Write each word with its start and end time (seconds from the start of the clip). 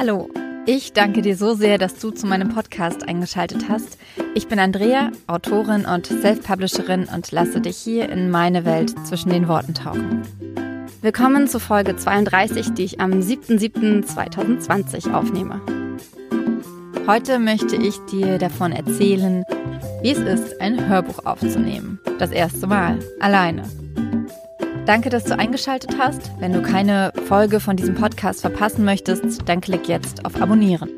Hallo, 0.00 0.30
ich 0.64 0.92
danke 0.92 1.22
dir 1.22 1.36
so 1.36 1.54
sehr, 1.54 1.76
dass 1.76 1.96
du 1.98 2.12
zu 2.12 2.24
meinem 2.28 2.50
Podcast 2.50 3.08
eingeschaltet 3.08 3.68
hast. 3.68 3.98
Ich 4.36 4.46
bin 4.46 4.60
Andrea, 4.60 5.10
Autorin 5.26 5.86
und 5.86 6.06
Self-Publisherin 6.06 7.08
und 7.12 7.32
lasse 7.32 7.60
dich 7.60 7.76
hier 7.78 8.08
in 8.08 8.30
meine 8.30 8.64
Welt 8.64 8.94
zwischen 9.04 9.30
den 9.30 9.48
Worten 9.48 9.74
tauchen. 9.74 10.22
Willkommen 11.02 11.48
zu 11.48 11.58
Folge 11.58 11.96
32, 11.96 12.74
die 12.74 12.84
ich 12.84 13.00
am 13.00 13.10
7.7.2020 13.14 15.12
aufnehme. 15.12 15.60
Heute 17.08 17.40
möchte 17.40 17.74
ich 17.74 17.98
dir 18.08 18.38
davon 18.38 18.70
erzählen, 18.70 19.42
wie 20.02 20.12
es 20.12 20.20
ist, 20.20 20.60
ein 20.60 20.88
Hörbuch 20.88 21.26
aufzunehmen. 21.26 21.98
Das 22.20 22.30
erste 22.30 22.68
Mal, 22.68 23.00
alleine. 23.18 23.64
Danke, 24.88 25.10
dass 25.10 25.24
du 25.24 25.38
eingeschaltet 25.38 25.98
hast. 25.98 26.30
Wenn 26.38 26.54
du 26.54 26.62
keine 26.62 27.12
Folge 27.26 27.60
von 27.60 27.76
diesem 27.76 27.94
Podcast 27.94 28.40
verpassen 28.40 28.86
möchtest, 28.86 29.46
dann 29.46 29.60
klick 29.60 29.86
jetzt 29.86 30.24
auf 30.24 30.40
Abonnieren. 30.40 30.88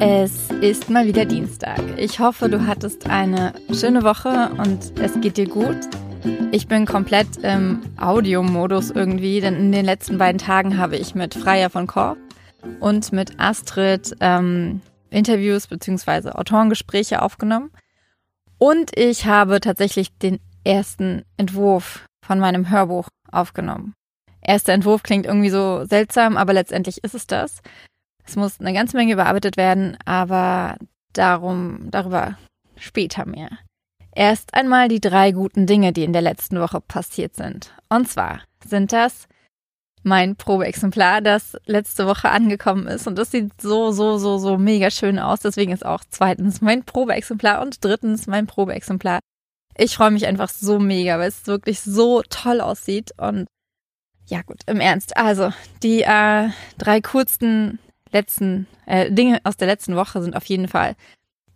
Es 0.00 0.50
ist 0.62 0.88
mal 0.88 1.04
wieder 1.04 1.26
Dienstag. 1.26 1.78
Ich 1.98 2.20
hoffe, 2.20 2.48
du 2.48 2.66
hattest 2.66 3.10
eine 3.10 3.52
schöne 3.70 4.02
Woche 4.02 4.50
und 4.56 4.98
es 4.98 5.20
geht 5.20 5.36
dir 5.36 5.46
gut. 5.46 5.76
Ich 6.50 6.66
bin 6.66 6.86
komplett 6.86 7.36
im 7.42 7.82
Audiomodus 8.00 8.90
irgendwie, 8.90 9.42
denn 9.42 9.56
in 9.56 9.72
den 9.72 9.84
letzten 9.84 10.16
beiden 10.16 10.38
Tagen 10.38 10.78
habe 10.78 10.96
ich 10.96 11.14
mit 11.14 11.34
Freier 11.34 11.68
von 11.68 11.86
Korb 11.86 12.16
und 12.80 13.12
mit 13.12 13.38
Astrid 13.38 14.16
ähm, 14.20 14.80
Interviews 15.10 15.66
bzw. 15.66 16.30
Autorengespräche 16.30 17.20
aufgenommen. 17.20 17.70
Und 18.58 18.96
ich 18.96 19.26
habe 19.26 19.60
tatsächlich 19.60 20.16
den 20.18 20.40
ersten 20.64 21.22
Entwurf 21.36 22.06
von 22.24 22.40
meinem 22.40 22.70
Hörbuch 22.70 23.08
aufgenommen. 23.30 23.94
Erster 24.40 24.72
Entwurf 24.72 25.02
klingt 25.02 25.26
irgendwie 25.26 25.50
so 25.50 25.84
seltsam, 25.84 26.36
aber 26.36 26.52
letztendlich 26.52 27.02
ist 27.04 27.14
es 27.14 27.26
das. 27.26 27.60
Es 28.24 28.36
muss 28.36 28.60
eine 28.60 28.72
ganze 28.72 28.96
Menge 28.96 29.12
überarbeitet 29.12 29.56
werden, 29.56 29.96
aber 30.04 30.76
darum, 31.12 31.90
darüber 31.90 32.36
später 32.76 33.26
mehr. 33.26 33.50
Erst 34.14 34.54
einmal 34.54 34.88
die 34.88 35.00
drei 35.00 35.32
guten 35.32 35.66
Dinge, 35.66 35.92
die 35.92 36.04
in 36.04 36.12
der 36.12 36.22
letzten 36.22 36.60
Woche 36.60 36.80
passiert 36.80 37.36
sind. 37.36 37.74
Und 37.88 38.08
zwar 38.08 38.40
sind 38.64 38.92
das 38.92 39.28
mein 40.02 40.36
Probeexemplar, 40.36 41.20
das 41.20 41.56
letzte 41.66 42.06
Woche 42.06 42.30
angekommen 42.30 42.86
ist. 42.86 43.06
Und 43.06 43.16
das 43.16 43.30
sieht 43.30 43.60
so, 43.60 43.90
so, 43.92 44.18
so, 44.18 44.38
so 44.38 44.58
mega 44.58 44.90
schön 44.90 45.18
aus. 45.18 45.40
Deswegen 45.40 45.72
ist 45.72 45.84
auch 45.84 46.02
zweitens 46.08 46.60
mein 46.60 46.84
Probeexemplar 46.84 47.60
und 47.62 47.84
drittens 47.84 48.26
mein 48.26 48.46
Probeexemplar. 48.46 49.20
Ich 49.76 49.96
freue 49.96 50.10
mich 50.10 50.26
einfach 50.26 50.48
so 50.48 50.78
mega, 50.78 51.18
weil 51.18 51.28
es 51.28 51.46
wirklich 51.46 51.80
so 51.80 52.22
toll 52.28 52.60
aussieht. 52.60 53.12
Und 53.18 53.46
ja 54.26 54.42
gut, 54.42 54.60
im 54.66 54.80
Ernst. 54.80 55.16
Also, 55.16 55.52
die 55.82 56.02
äh, 56.02 56.48
drei 56.78 57.00
kurzen 57.00 57.78
letzten 58.10 58.66
äh, 58.86 59.10
Dinge 59.10 59.40
aus 59.44 59.56
der 59.56 59.68
letzten 59.68 59.96
Woche 59.96 60.22
sind 60.22 60.34
auf 60.36 60.44
jeden 60.46 60.68
Fall, 60.68 60.96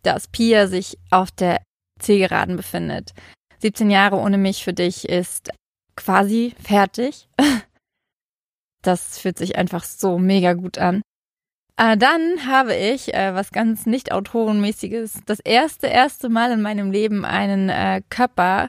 dass 0.03 0.29
Pia 0.29 0.67
sich 0.67 0.98
auf 1.11 1.31
der 1.31 1.63
Zielgeraden 1.98 2.57
befindet. 2.57 3.13
17 3.61 3.91
Jahre 3.91 4.17
ohne 4.17 4.39
mich 4.39 4.65
für 4.65 4.73
dich 4.73 5.09
ist 5.09 5.51
quasi 5.97 6.55
fertig. 6.63 7.29
Das 8.83 9.19
fühlt 9.19 9.39
sich 9.39 9.57
einfach 9.57 9.85
so 9.85 10.19
mega 10.19 10.53
gut 10.55 10.79
an. 10.79 11.03
Äh, 11.77 11.97
dann 11.97 12.47
habe 12.47 12.75
ich 12.75 13.15
äh, 13.15 13.35
was 13.35 13.51
ganz 13.51 13.87
nicht 13.87 14.13
autorenmäßiges, 14.13 15.23
das 15.27 15.41
erste, 15.41 15.87
erste 15.87 16.29
Mal 16.29 16.53
in 16.53 16.63
meinem 16.63 16.91
Leben 16.91 17.25
einen 17.25 17.71
äh, 17.71 18.03
Körper, 18.11 18.69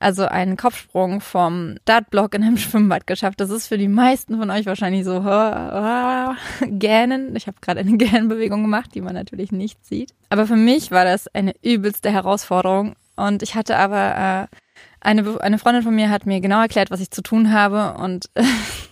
also 0.00 0.24
einen 0.24 0.56
Kopfsprung 0.56 1.20
vom 1.20 1.76
Startblock 1.82 2.34
in 2.34 2.42
einem 2.42 2.56
Schwimmbad 2.58 3.06
geschafft. 3.06 3.40
Das 3.40 3.50
ist 3.50 3.68
für 3.68 3.78
die 3.78 3.88
meisten 3.88 4.38
von 4.38 4.50
euch 4.50 4.66
wahrscheinlich 4.66 5.04
so 5.04 5.18
uh, 5.20 6.34
Gähnen. 6.66 7.36
Ich 7.36 7.46
habe 7.46 7.58
gerade 7.60 7.80
eine 7.80 7.96
Gähnenbewegung 7.96 8.62
gemacht, 8.62 8.90
die 8.94 9.00
man 9.00 9.14
natürlich 9.14 9.52
nicht 9.52 9.84
sieht. 9.86 10.12
Aber 10.28 10.46
für 10.46 10.56
mich 10.56 10.90
war 10.90 11.04
das 11.04 11.28
eine 11.28 11.54
übelste 11.62 12.10
Herausforderung. 12.10 12.96
Und 13.14 13.42
ich 13.42 13.54
hatte 13.54 13.76
aber 13.76 14.48
äh, 14.50 14.56
eine, 15.00 15.40
eine 15.40 15.58
Freundin 15.58 15.84
von 15.84 15.94
mir 15.94 16.10
hat 16.10 16.26
mir 16.26 16.40
genau 16.40 16.60
erklärt, 16.60 16.90
was 16.90 17.00
ich 17.00 17.10
zu 17.10 17.22
tun 17.22 17.52
habe 17.52 17.94
und 18.02 18.30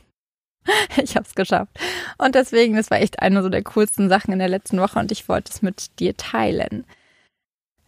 ich 1.02 1.16
habe 1.16 1.26
es 1.26 1.34
geschafft. 1.34 1.78
Und 2.18 2.34
deswegen, 2.34 2.76
das 2.76 2.90
war 2.90 3.00
echt 3.00 3.20
eine 3.20 3.42
so 3.42 3.48
der 3.48 3.62
coolsten 3.62 4.08
Sachen 4.08 4.32
in 4.32 4.38
der 4.38 4.48
letzten 4.48 4.78
Woche 4.80 4.98
und 4.98 5.12
ich 5.12 5.28
wollte 5.28 5.52
es 5.52 5.62
mit 5.62 5.98
dir 5.98 6.16
teilen. 6.16 6.84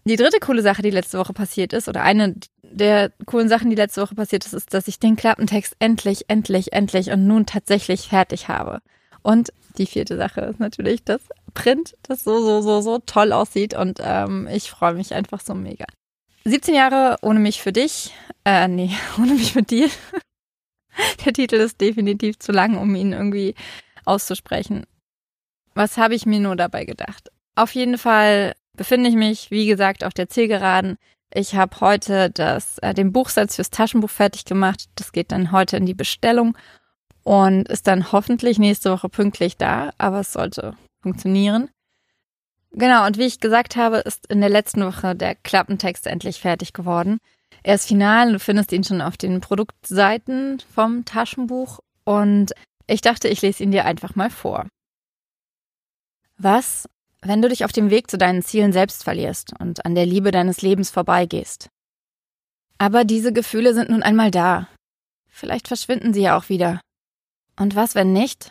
Die 0.04 0.16
dritte 0.16 0.40
coole 0.40 0.62
Sache, 0.62 0.82
die 0.82 0.90
letzte 0.90 1.18
Woche 1.18 1.32
passiert 1.32 1.72
ist, 1.72 1.88
oder 1.88 2.02
eine 2.02 2.34
der 2.62 3.12
coolen 3.26 3.48
Sachen, 3.48 3.70
die 3.70 3.76
letzte 3.76 4.02
Woche 4.02 4.14
passiert 4.14 4.44
ist, 4.44 4.52
ist, 4.52 4.74
dass 4.74 4.88
ich 4.88 4.98
den 4.98 5.16
Klappentext 5.16 5.76
endlich, 5.78 6.24
endlich, 6.28 6.72
endlich 6.72 7.10
und 7.10 7.26
nun 7.26 7.46
tatsächlich 7.46 8.08
fertig 8.08 8.48
habe. 8.48 8.80
Und 9.22 9.52
die 9.78 9.86
vierte 9.86 10.16
Sache 10.16 10.40
ist 10.42 10.58
natürlich 10.58 11.04
das 11.04 11.20
Print, 11.54 11.96
das 12.02 12.24
so, 12.24 12.40
so, 12.40 12.60
so, 12.60 12.80
so 12.80 12.98
toll 12.98 13.32
aussieht 13.32 13.74
und 13.74 14.00
ähm, 14.02 14.48
ich 14.50 14.70
freue 14.70 14.94
mich 14.94 15.14
einfach 15.14 15.40
so 15.40 15.54
mega. 15.54 15.84
17 16.44 16.74
Jahre 16.74 17.18
ohne 17.22 17.38
mich 17.38 17.62
für 17.62 17.72
dich, 17.72 18.12
äh, 18.44 18.66
nee, 18.66 18.90
ohne 19.18 19.34
mich 19.34 19.54
mit 19.54 19.70
dir. 19.70 19.88
Der 21.24 21.32
Titel 21.32 21.56
ist 21.56 21.80
definitiv 21.80 22.38
zu 22.38 22.52
lang, 22.52 22.76
um 22.76 22.94
ihn 22.94 23.12
irgendwie 23.12 23.54
auszusprechen. 24.04 24.84
Was 25.74 25.96
habe 25.96 26.14
ich 26.14 26.26
mir 26.26 26.40
nur 26.40 26.56
dabei 26.56 26.84
gedacht? 26.84 27.30
Auf 27.54 27.74
jeden 27.74 27.98
Fall 27.98 28.54
befinde 28.74 29.08
ich 29.08 29.16
mich, 29.16 29.50
wie 29.50 29.66
gesagt, 29.66 30.04
auf 30.04 30.14
der 30.14 30.28
Zielgeraden. 30.28 30.96
Ich 31.32 31.54
habe 31.54 31.80
heute 31.80 32.30
das, 32.30 32.78
äh, 32.78 32.94
den 32.94 33.12
Buchsatz 33.12 33.56
fürs 33.56 33.70
Taschenbuch 33.70 34.10
fertig 34.10 34.44
gemacht. 34.44 34.84
Das 34.96 35.12
geht 35.12 35.32
dann 35.32 35.52
heute 35.52 35.78
in 35.78 35.86
die 35.86 35.94
Bestellung 35.94 36.56
und 37.22 37.68
ist 37.68 37.86
dann 37.86 38.12
hoffentlich 38.12 38.58
nächste 38.58 38.90
Woche 38.90 39.08
pünktlich 39.08 39.56
da, 39.56 39.92
aber 39.98 40.20
es 40.20 40.32
sollte 40.32 40.74
funktionieren. 41.00 41.70
Genau, 42.72 43.06
und 43.06 43.18
wie 43.18 43.26
ich 43.26 43.40
gesagt 43.40 43.76
habe, 43.76 43.98
ist 43.98 44.26
in 44.26 44.40
der 44.40 44.48
letzten 44.48 44.84
Woche 44.84 45.14
der 45.14 45.34
Klappentext 45.34 46.06
endlich 46.06 46.40
fertig 46.40 46.72
geworden. 46.72 47.18
Er 47.62 47.76
ist 47.76 47.86
final, 47.86 48.32
du 48.32 48.38
findest 48.40 48.72
ihn 48.72 48.84
schon 48.84 49.00
auf 49.00 49.16
den 49.16 49.40
Produktseiten 49.40 50.60
vom 50.74 51.04
Taschenbuch 51.04 51.78
und 52.04 52.52
ich 52.88 53.00
dachte, 53.00 53.28
ich 53.28 53.42
lese 53.42 53.62
ihn 53.62 53.70
dir 53.70 53.84
einfach 53.84 54.16
mal 54.16 54.30
vor. 54.30 54.66
Was, 56.36 56.88
wenn 57.20 57.40
du 57.40 57.48
dich 57.48 57.64
auf 57.64 57.70
dem 57.70 57.90
Weg 57.90 58.10
zu 58.10 58.18
deinen 58.18 58.42
Zielen 58.42 58.72
selbst 58.72 59.04
verlierst 59.04 59.52
und 59.60 59.86
an 59.86 59.94
der 59.94 60.06
Liebe 60.06 60.32
deines 60.32 60.60
Lebens 60.60 60.90
vorbeigehst? 60.90 61.68
Aber 62.78 63.04
diese 63.04 63.32
Gefühle 63.32 63.74
sind 63.74 63.90
nun 63.90 64.02
einmal 64.02 64.32
da. 64.32 64.68
Vielleicht 65.28 65.68
verschwinden 65.68 66.12
sie 66.12 66.22
ja 66.22 66.36
auch 66.36 66.48
wieder. 66.48 66.80
Und 67.56 67.76
was, 67.76 67.94
wenn 67.94 68.12
nicht? 68.12 68.50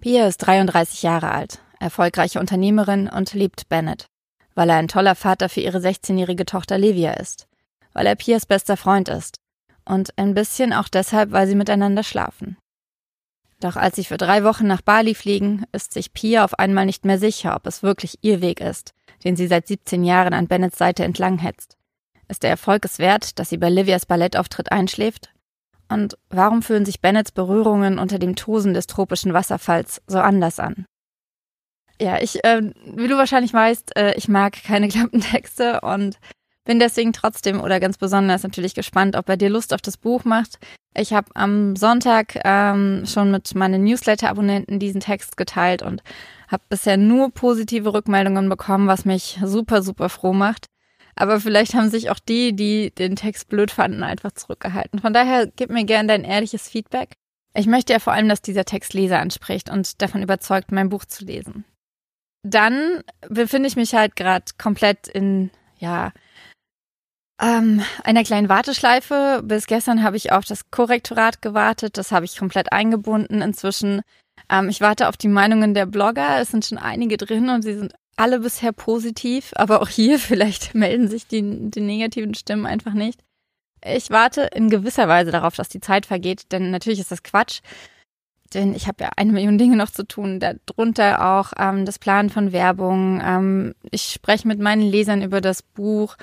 Pia 0.00 0.28
ist 0.28 0.38
33 0.38 1.02
Jahre 1.02 1.30
alt, 1.30 1.60
erfolgreiche 1.80 2.38
Unternehmerin 2.38 3.08
und 3.08 3.32
liebt 3.32 3.68
Bennett, 3.70 4.06
weil 4.54 4.68
er 4.68 4.76
ein 4.76 4.88
toller 4.88 5.14
Vater 5.14 5.48
für 5.48 5.60
ihre 5.60 5.78
16-jährige 5.78 6.44
Tochter 6.44 6.76
Livia 6.76 7.14
ist 7.14 7.47
weil 7.92 8.06
er 8.06 8.16
Piers 8.16 8.46
bester 8.46 8.76
Freund 8.76 9.08
ist. 9.08 9.36
Und 9.84 10.16
ein 10.18 10.34
bisschen 10.34 10.72
auch 10.72 10.88
deshalb, 10.88 11.32
weil 11.32 11.46
sie 11.46 11.54
miteinander 11.54 12.02
schlafen. 12.02 12.58
Doch 13.60 13.76
als 13.76 13.96
sie 13.96 14.04
für 14.04 14.18
drei 14.18 14.44
Wochen 14.44 14.66
nach 14.66 14.82
Bali 14.82 15.14
fliegen, 15.14 15.64
ist 15.72 15.92
sich 15.92 16.12
Pia 16.12 16.44
auf 16.44 16.58
einmal 16.58 16.86
nicht 16.86 17.04
mehr 17.04 17.18
sicher, 17.18 17.56
ob 17.56 17.66
es 17.66 17.82
wirklich 17.82 18.18
ihr 18.20 18.40
Weg 18.40 18.60
ist, 18.60 18.92
den 19.24 19.34
sie 19.34 19.48
seit 19.48 19.66
17 19.66 20.04
Jahren 20.04 20.32
an 20.32 20.46
Bennets 20.46 20.78
Seite 20.78 21.04
entlang 21.04 21.38
hetzt. 21.38 21.76
Ist 22.28 22.42
der 22.42 22.50
Erfolg 22.50 22.84
es 22.84 22.98
wert, 22.98 23.38
dass 23.38 23.48
sie 23.48 23.56
bei 23.56 23.70
Livias 23.70 24.06
Ballettauftritt 24.06 24.70
einschläft? 24.70 25.30
Und 25.88 26.18
warum 26.28 26.62
fühlen 26.62 26.84
sich 26.84 27.00
Bennets 27.00 27.32
Berührungen 27.32 27.98
unter 27.98 28.18
dem 28.18 28.36
Tosen 28.36 28.74
des 28.74 28.86
tropischen 28.86 29.32
Wasserfalls 29.32 30.02
so 30.06 30.18
anders 30.20 30.60
an? 30.60 30.84
Ja, 32.00 32.20
ich, 32.20 32.44
äh, 32.44 32.62
wie 32.84 33.08
du 33.08 33.16
wahrscheinlich 33.16 33.52
weißt, 33.52 33.96
äh, 33.96 34.14
ich 34.14 34.28
mag 34.28 34.62
keine 34.62 34.88
Klappentexte 34.88 35.80
und 35.80 36.18
bin 36.68 36.78
deswegen 36.78 37.14
trotzdem 37.14 37.62
oder 37.62 37.80
ganz 37.80 37.96
besonders 37.96 38.42
natürlich 38.42 38.74
gespannt, 38.74 39.16
ob 39.16 39.26
er 39.30 39.38
dir 39.38 39.48
Lust 39.48 39.72
auf 39.72 39.80
das 39.80 39.96
Buch 39.96 40.24
macht. 40.24 40.58
Ich 40.94 41.14
habe 41.14 41.28
am 41.34 41.76
Sonntag 41.76 42.38
ähm, 42.44 43.04
schon 43.06 43.30
mit 43.30 43.54
meinen 43.54 43.84
Newsletter-Abonnenten 43.84 44.78
diesen 44.78 45.00
Text 45.00 45.38
geteilt 45.38 45.80
und 45.80 46.02
habe 46.46 46.62
bisher 46.68 46.98
nur 46.98 47.30
positive 47.30 47.94
Rückmeldungen 47.94 48.50
bekommen, 48.50 48.86
was 48.86 49.06
mich 49.06 49.38
super, 49.42 49.80
super 49.80 50.10
froh 50.10 50.34
macht. 50.34 50.66
Aber 51.16 51.40
vielleicht 51.40 51.72
haben 51.72 51.88
sich 51.88 52.10
auch 52.10 52.18
die, 52.18 52.54
die 52.54 52.90
den 52.90 53.16
Text 53.16 53.48
blöd 53.48 53.70
fanden, 53.70 54.02
einfach 54.02 54.32
zurückgehalten. 54.32 54.98
Von 54.98 55.14
daher 55.14 55.46
gib 55.46 55.70
mir 55.70 55.86
gerne 55.86 56.08
dein 56.08 56.24
ehrliches 56.24 56.68
Feedback. 56.68 57.14
Ich 57.54 57.66
möchte 57.66 57.94
ja 57.94 57.98
vor 57.98 58.12
allem, 58.12 58.28
dass 58.28 58.42
dieser 58.42 58.66
Text 58.66 58.92
Leser 58.92 59.20
anspricht 59.20 59.70
und 59.70 60.02
davon 60.02 60.22
überzeugt, 60.22 60.70
mein 60.70 60.90
Buch 60.90 61.06
zu 61.06 61.24
lesen. 61.24 61.64
Dann 62.42 63.02
befinde 63.26 63.68
ich 63.68 63.76
mich 63.76 63.94
halt 63.94 64.16
gerade 64.16 64.44
komplett 64.58 65.08
in, 65.08 65.50
ja, 65.78 66.12
ähm, 67.40 67.82
einer 68.04 68.24
kleinen 68.24 68.48
Warteschleife. 68.48 69.42
Bis 69.44 69.66
gestern 69.66 70.02
habe 70.02 70.16
ich 70.16 70.32
auf 70.32 70.44
das 70.44 70.70
Korrektorat 70.70 71.40
gewartet. 71.40 71.96
Das 71.96 72.12
habe 72.12 72.24
ich 72.24 72.36
komplett 72.36 72.72
eingebunden 72.72 73.42
inzwischen. 73.42 74.02
Ähm, 74.50 74.68
ich 74.68 74.80
warte 74.80 75.08
auf 75.08 75.16
die 75.16 75.28
Meinungen 75.28 75.74
der 75.74 75.86
Blogger. 75.86 76.40
Es 76.40 76.50
sind 76.50 76.64
schon 76.64 76.78
einige 76.78 77.16
drin 77.16 77.48
und 77.48 77.62
sie 77.62 77.74
sind 77.74 77.94
alle 78.16 78.40
bisher 78.40 78.72
positiv. 78.72 79.52
Aber 79.54 79.82
auch 79.82 79.88
hier 79.88 80.18
vielleicht 80.18 80.74
melden 80.74 81.08
sich 81.08 81.26
die, 81.26 81.70
die 81.70 81.80
negativen 81.80 82.34
Stimmen 82.34 82.66
einfach 82.66 82.92
nicht. 82.92 83.20
Ich 83.84 84.10
warte 84.10 84.42
in 84.42 84.70
gewisser 84.70 85.06
Weise 85.06 85.30
darauf, 85.30 85.54
dass 85.54 85.68
die 85.68 85.80
Zeit 85.80 86.06
vergeht, 86.06 86.50
denn 86.50 86.72
natürlich 86.72 86.98
ist 86.98 87.12
das 87.12 87.22
Quatsch. 87.22 87.60
Denn 88.52 88.74
ich 88.74 88.88
habe 88.88 89.04
ja 89.04 89.10
eine 89.16 89.30
Million 89.30 89.58
Dinge 89.58 89.76
noch 89.76 89.90
zu 89.90 90.04
tun. 90.04 90.40
Darunter 90.40 91.38
auch 91.38 91.52
ähm, 91.58 91.84
das 91.84 91.98
Planen 91.98 92.30
von 92.30 92.50
Werbung. 92.50 93.20
Ähm, 93.22 93.74
ich 93.90 94.04
spreche 94.04 94.48
mit 94.48 94.58
meinen 94.58 94.82
Lesern 94.82 95.22
über 95.22 95.40
das 95.40 95.62
Buch 95.62 96.16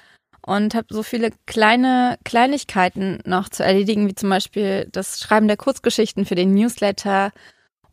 und 0.46 0.76
habe 0.76 0.88
so 0.90 1.02
viele 1.02 1.32
kleine 1.48 2.18
Kleinigkeiten 2.24 3.20
noch 3.26 3.50
zu 3.50 3.64
erledigen, 3.64 4.08
wie 4.08 4.16
zum 4.16 4.30
Beispiel 4.30 4.88
das 4.92 5.20
Schreiben 5.20 5.48
der 5.48 5.58
Kurzgeschichten 5.58 6.26
für 6.26 6.36
den 6.36 6.54
Newsletter 6.54 7.32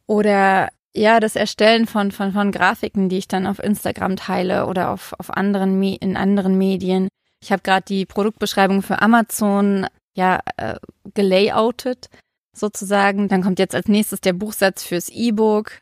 oder 0.07 0.69
ja, 0.95 1.21
das 1.21 1.37
Erstellen 1.37 1.87
von, 1.87 2.13
von, 2.13 2.33
von 2.33 2.53
Grafiken, 2.53 3.09
die 3.09 3.19
ich 3.19 3.29
dann 3.29 3.47
auf 3.47 3.59
Instagram 3.59 4.17
teile 4.17 4.67
oder 4.67 4.91
auf, 4.91 5.15
auf 5.19 5.31
anderen, 5.31 5.83
in 5.83 6.19
anderen 6.19 6.59
Medien. 6.59 7.09
Ich 7.43 7.51
habe 7.51 7.63
gerade 7.63 7.87
die 7.89 8.05
Produktbeschreibung 8.05 8.83
für 8.83 9.01
Amazon 9.01 9.87
ja 10.15 10.41
äh, 10.59 10.77
gelayoutet 11.15 12.11
sozusagen. 12.55 13.29
Dann 13.29 13.43
kommt 13.43 13.59
jetzt 13.59 13.75
als 13.75 13.89
nächstes 13.89 14.21
der 14.21 14.35
Buchsatz 14.35 14.85
fürs 14.85 15.09
E-Book 15.09 15.81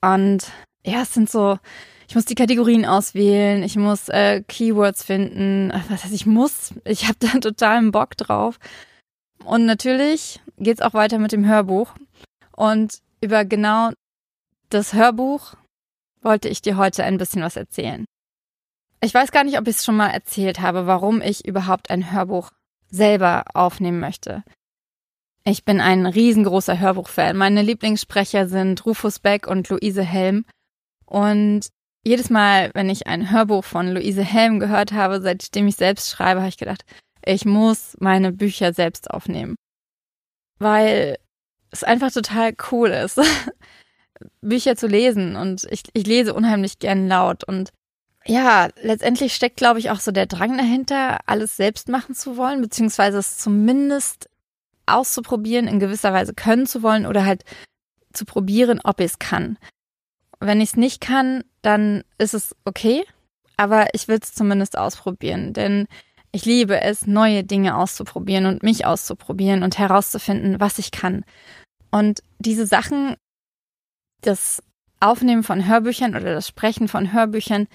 und 0.00 0.50
ja, 0.84 1.02
es 1.02 1.14
sind 1.14 1.30
so, 1.30 1.58
ich 2.08 2.14
muss 2.14 2.24
die 2.24 2.34
Kategorien 2.34 2.86
auswählen, 2.86 3.62
ich 3.62 3.76
muss 3.76 4.08
äh, 4.08 4.42
Keywords 4.42 5.04
finden, 5.04 5.70
was 5.90 6.04
heißt 6.04 6.14
ich 6.14 6.24
muss, 6.24 6.72
ich 6.84 7.06
habe 7.06 7.18
da 7.20 7.38
totalen 7.38 7.90
Bock 7.90 8.16
drauf. 8.16 8.58
Und 9.44 9.66
natürlich 9.66 10.40
geht's 10.56 10.80
auch 10.80 10.94
weiter 10.94 11.18
mit 11.18 11.32
dem 11.32 11.46
Hörbuch 11.46 11.92
und 12.56 12.98
über 13.20 13.44
genau 13.44 13.90
das 14.70 14.94
Hörbuch 14.94 15.54
wollte 16.22 16.48
ich 16.48 16.62
dir 16.62 16.76
heute 16.76 17.04
ein 17.04 17.18
bisschen 17.18 17.42
was 17.42 17.56
erzählen. 17.56 18.04
Ich 19.00 19.14
weiß 19.14 19.30
gar 19.30 19.44
nicht, 19.44 19.58
ob 19.58 19.68
ich 19.68 19.76
es 19.76 19.84
schon 19.84 19.96
mal 19.96 20.08
erzählt 20.08 20.60
habe, 20.60 20.86
warum 20.86 21.20
ich 21.20 21.46
überhaupt 21.46 21.90
ein 21.90 22.10
Hörbuch 22.10 22.50
selber 22.90 23.44
aufnehmen 23.54 24.00
möchte. 24.00 24.42
Ich 25.44 25.64
bin 25.64 25.80
ein 25.80 26.06
riesengroßer 26.06 26.78
Hörbuchfan. 26.78 27.36
Meine 27.36 27.62
Lieblingssprecher 27.62 28.48
sind 28.48 28.84
Rufus 28.84 29.18
Beck 29.20 29.46
und 29.46 29.68
Luise 29.68 30.02
Helm. 30.02 30.44
Und 31.06 31.68
jedes 32.08 32.30
Mal, 32.30 32.70
wenn 32.74 32.88
ich 32.88 33.06
ein 33.06 33.30
Hörbuch 33.30 33.64
von 33.64 33.88
Luise 33.88 34.24
Helm 34.24 34.58
gehört 34.58 34.92
habe, 34.92 35.20
seitdem 35.20 35.68
ich 35.68 35.76
selbst 35.76 36.10
schreibe, 36.10 36.40
habe 36.40 36.48
ich 36.48 36.56
gedacht, 36.56 36.84
ich 37.24 37.44
muss 37.44 37.96
meine 38.00 38.32
Bücher 38.32 38.72
selbst 38.72 39.10
aufnehmen. 39.10 39.56
Weil 40.58 41.18
es 41.70 41.84
einfach 41.84 42.10
total 42.10 42.54
cool 42.72 42.88
ist, 42.88 43.20
Bücher 44.40 44.74
zu 44.76 44.86
lesen. 44.86 45.36
Und 45.36 45.66
ich, 45.70 45.82
ich 45.92 46.06
lese 46.06 46.32
unheimlich 46.32 46.78
gern 46.78 47.08
laut. 47.08 47.44
Und 47.44 47.70
ja, 48.24 48.68
letztendlich 48.80 49.34
steckt, 49.34 49.58
glaube 49.58 49.78
ich, 49.78 49.90
auch 49.90 50.00
so 50.00 50.10
der 50.10 50.26
Drang 50.26 50.56
dahinter, 50.56 51.18
alles 51.26 51.56
selbst 51.56 51.88
machen 51.88 52.14
zu 52.14 52.38
wollen, 52.38 52.62
beziehungsweise 52.62 53.18
es 53.18 53.36
zumindest 53.36 54.30
auszuprobieren, 54.86 55.68
in 55.68 55.78
gewisser 55.78 56.14
Weise 56.14 56.32
können 56.32 56.66
zu 56.66 56.82
wollen 56.82 57.04
oder 57.04 57.26
halt 57.26 57.44
zu 58.14 58.24
probieren, 58.24 58.80
ob 58.82 59.00
ich 59.00 59.06
es 59.06 59.18
kann. 59.18 59.58
Wenn 60.40 60.60
ich 60.60 60.70
es 60.70 60.76
nicht 60.76 61.00
kann, 61.00 61.44
dann 61.62 62.04
ist 62.18 62.34
es 62.34 62.54
okay, 62.64 63.04
aber 63.56 63.88
ich 63.92 64.08
will 64.08 64.18
es 64.22 64.34
zumindest 64.34 64.78
ausprobieren, 64.78 65.52
denn 65.52 65.88
ich 66.30 66.44
liebe 66.44 66.80
es, 66.80 67.06
neue 67.06 67.42
Dinge 67.42 67.76
auszuprobieren 67.76 68.46
und 68.46 68.62
mich 68.62 68.86
auszuprobieren 68.86 69.62
und 69.62 69.78
herauszufinden, 69.78 70.60
was 70.60 70.78
ich 70.78 70.90
kann. 70.90 71.24
Und 71.90 72.22
diese 72.38 72.66
Sachen, 72.66 73.16
das 74.20 74.62
Aufnehmen 75.00 75.42
von 75.42 75.66
Hörbüchern 75.66 76.14
oder 76.14 76.34
das 76.34 76.46
Sprechen 76.46 76.88
von 76.88 77.12
Hörbüchern, 77.12 77.66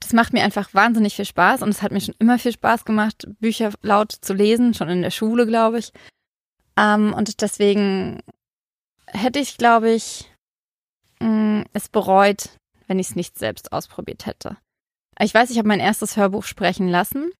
das 0.00 0.12
macht 0.12 0.32
mir 0.32 0.42
einfach 0.42 0.72
wahnsinnig 0.74 1.14
viel 1.14 1.24
Spaß 1.24 1.62
und 1.62 1.68
es 1.68 1.82
hat 1.82 1.92
mir 1.92 2.00
schon 2.00 2.14
immer 2.18 2.38
viel 2.38 2.52
Spaß 2.52 2.84
gemacht, 2.84 3.26
Bücher 3.40 3.72
laut 3.82 4.12
zu 4.12 4.34
lesen, 4.34 4.74
schon 4.74 4.88
in 4.88 5.02
der 5.02 5.10
Schule, 5.10 5.46
glaube 5.46 5.78
ich. 5.78 5.92
Ähm, 6.76 7.12
und 7.12 7.40
deswegen 7.40 8.20
hätte 9.06 9.38
ich, 9.38 9.58
glaube 9.58 9.90
ich, 9.90 10.31
mm, 11.22 11.64
es 11.72 11.88
bereut, 11.88 12.50
wenn 12.86 12.98
ich 12.98 13.10
es 13.10 13.16
nicht 13.16 13.38
selbst 13.38 13.72
ausprobiert 13.72 14.26
hätte. 14.26 14.56
Ich 15.18 15.34
weiß, 15.34 15.50
ich 15.50 15.58
habe 15.58 15.68
mein 15.68 15.80
erstes 15.80 16.16
Hörbuch 16.16 16.44
sprechen 16.44 16.88
lassen. 16.88 17.30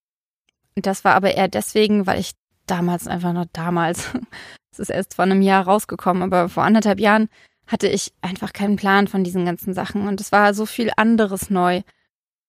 Das 0.74 1.04
war 1.04 1.14
aber 1.14 1.34
eher 1.34 1.48
deswegen, 1.48 2.06
weil 2.06 2.20
ich 2.20 2.32
damals 2.66 3.06
einfach 3.06 3.32
noch 3.32 3.46
damals, 3.52 4.10
es 4.72 4.78
ist 4.78 4.90
erst 4.90 5.14
vor 5.14 5.24
einem 5.24 5.42
Jahr 5.42 5.64
rausgekommen, 5.64 6.22
aber 6.22 6.48
vor 6.48 6.64
anderthalb 6.64 7.00
Jahren 7.00 7.28
hatte 7.66 7.88
ich 7.88 8.12
einfach 8.20 8.52
keinen 8.52 8.76
Plan 8.76 9.08
von 9.08 9.24
diesen 9.24 9.44
ganzen 9.44 9.74
Sachen 9.74 10.08
und 10.08 10.20
es 10.20 10.32
war 10.32 10.54
so 10.54 10.66
viel 10.66 10.90
anderes 10.96 11.50
neu. 11.50 11.82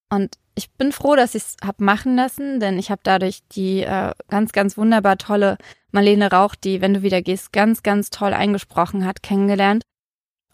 Und 0.09 0.37
ich 0.55 0.71
bin 0.71 0.91
froh, 0.91 1.15
dass 1.15 1.35
ich 1.35 1.43
es 1.43 1.57
habe 1.63 1.83
machen 1.83 2.15
lassen, 2.15 2.59
denn 2.59 2.77
ich 2.77 2.91
habe 2.91 3.01
dadurch 3.03 3.39
die 3.51 3.81
äh, 3.81 4.11
ganz, 4.29 4.51
ganz 4.51 4.77
wunderbar 4.77 5.17
tolle 5.17 5.57
Marlene 5.91 6.29
Rauch, 6.31 6.55
die, 6.55 6.81
wenn 6.81 6.93
du 6.93 7.01
wieder 7.01 7.21
gehst, 7.21 7.53
ganz, 7.53 7.83
ganz 7.83 8.09
toll 8.09 8.33
eingesprochen 8.33 9.05
hat, 9.05 9.23
kennengelernt. 9.23 9.83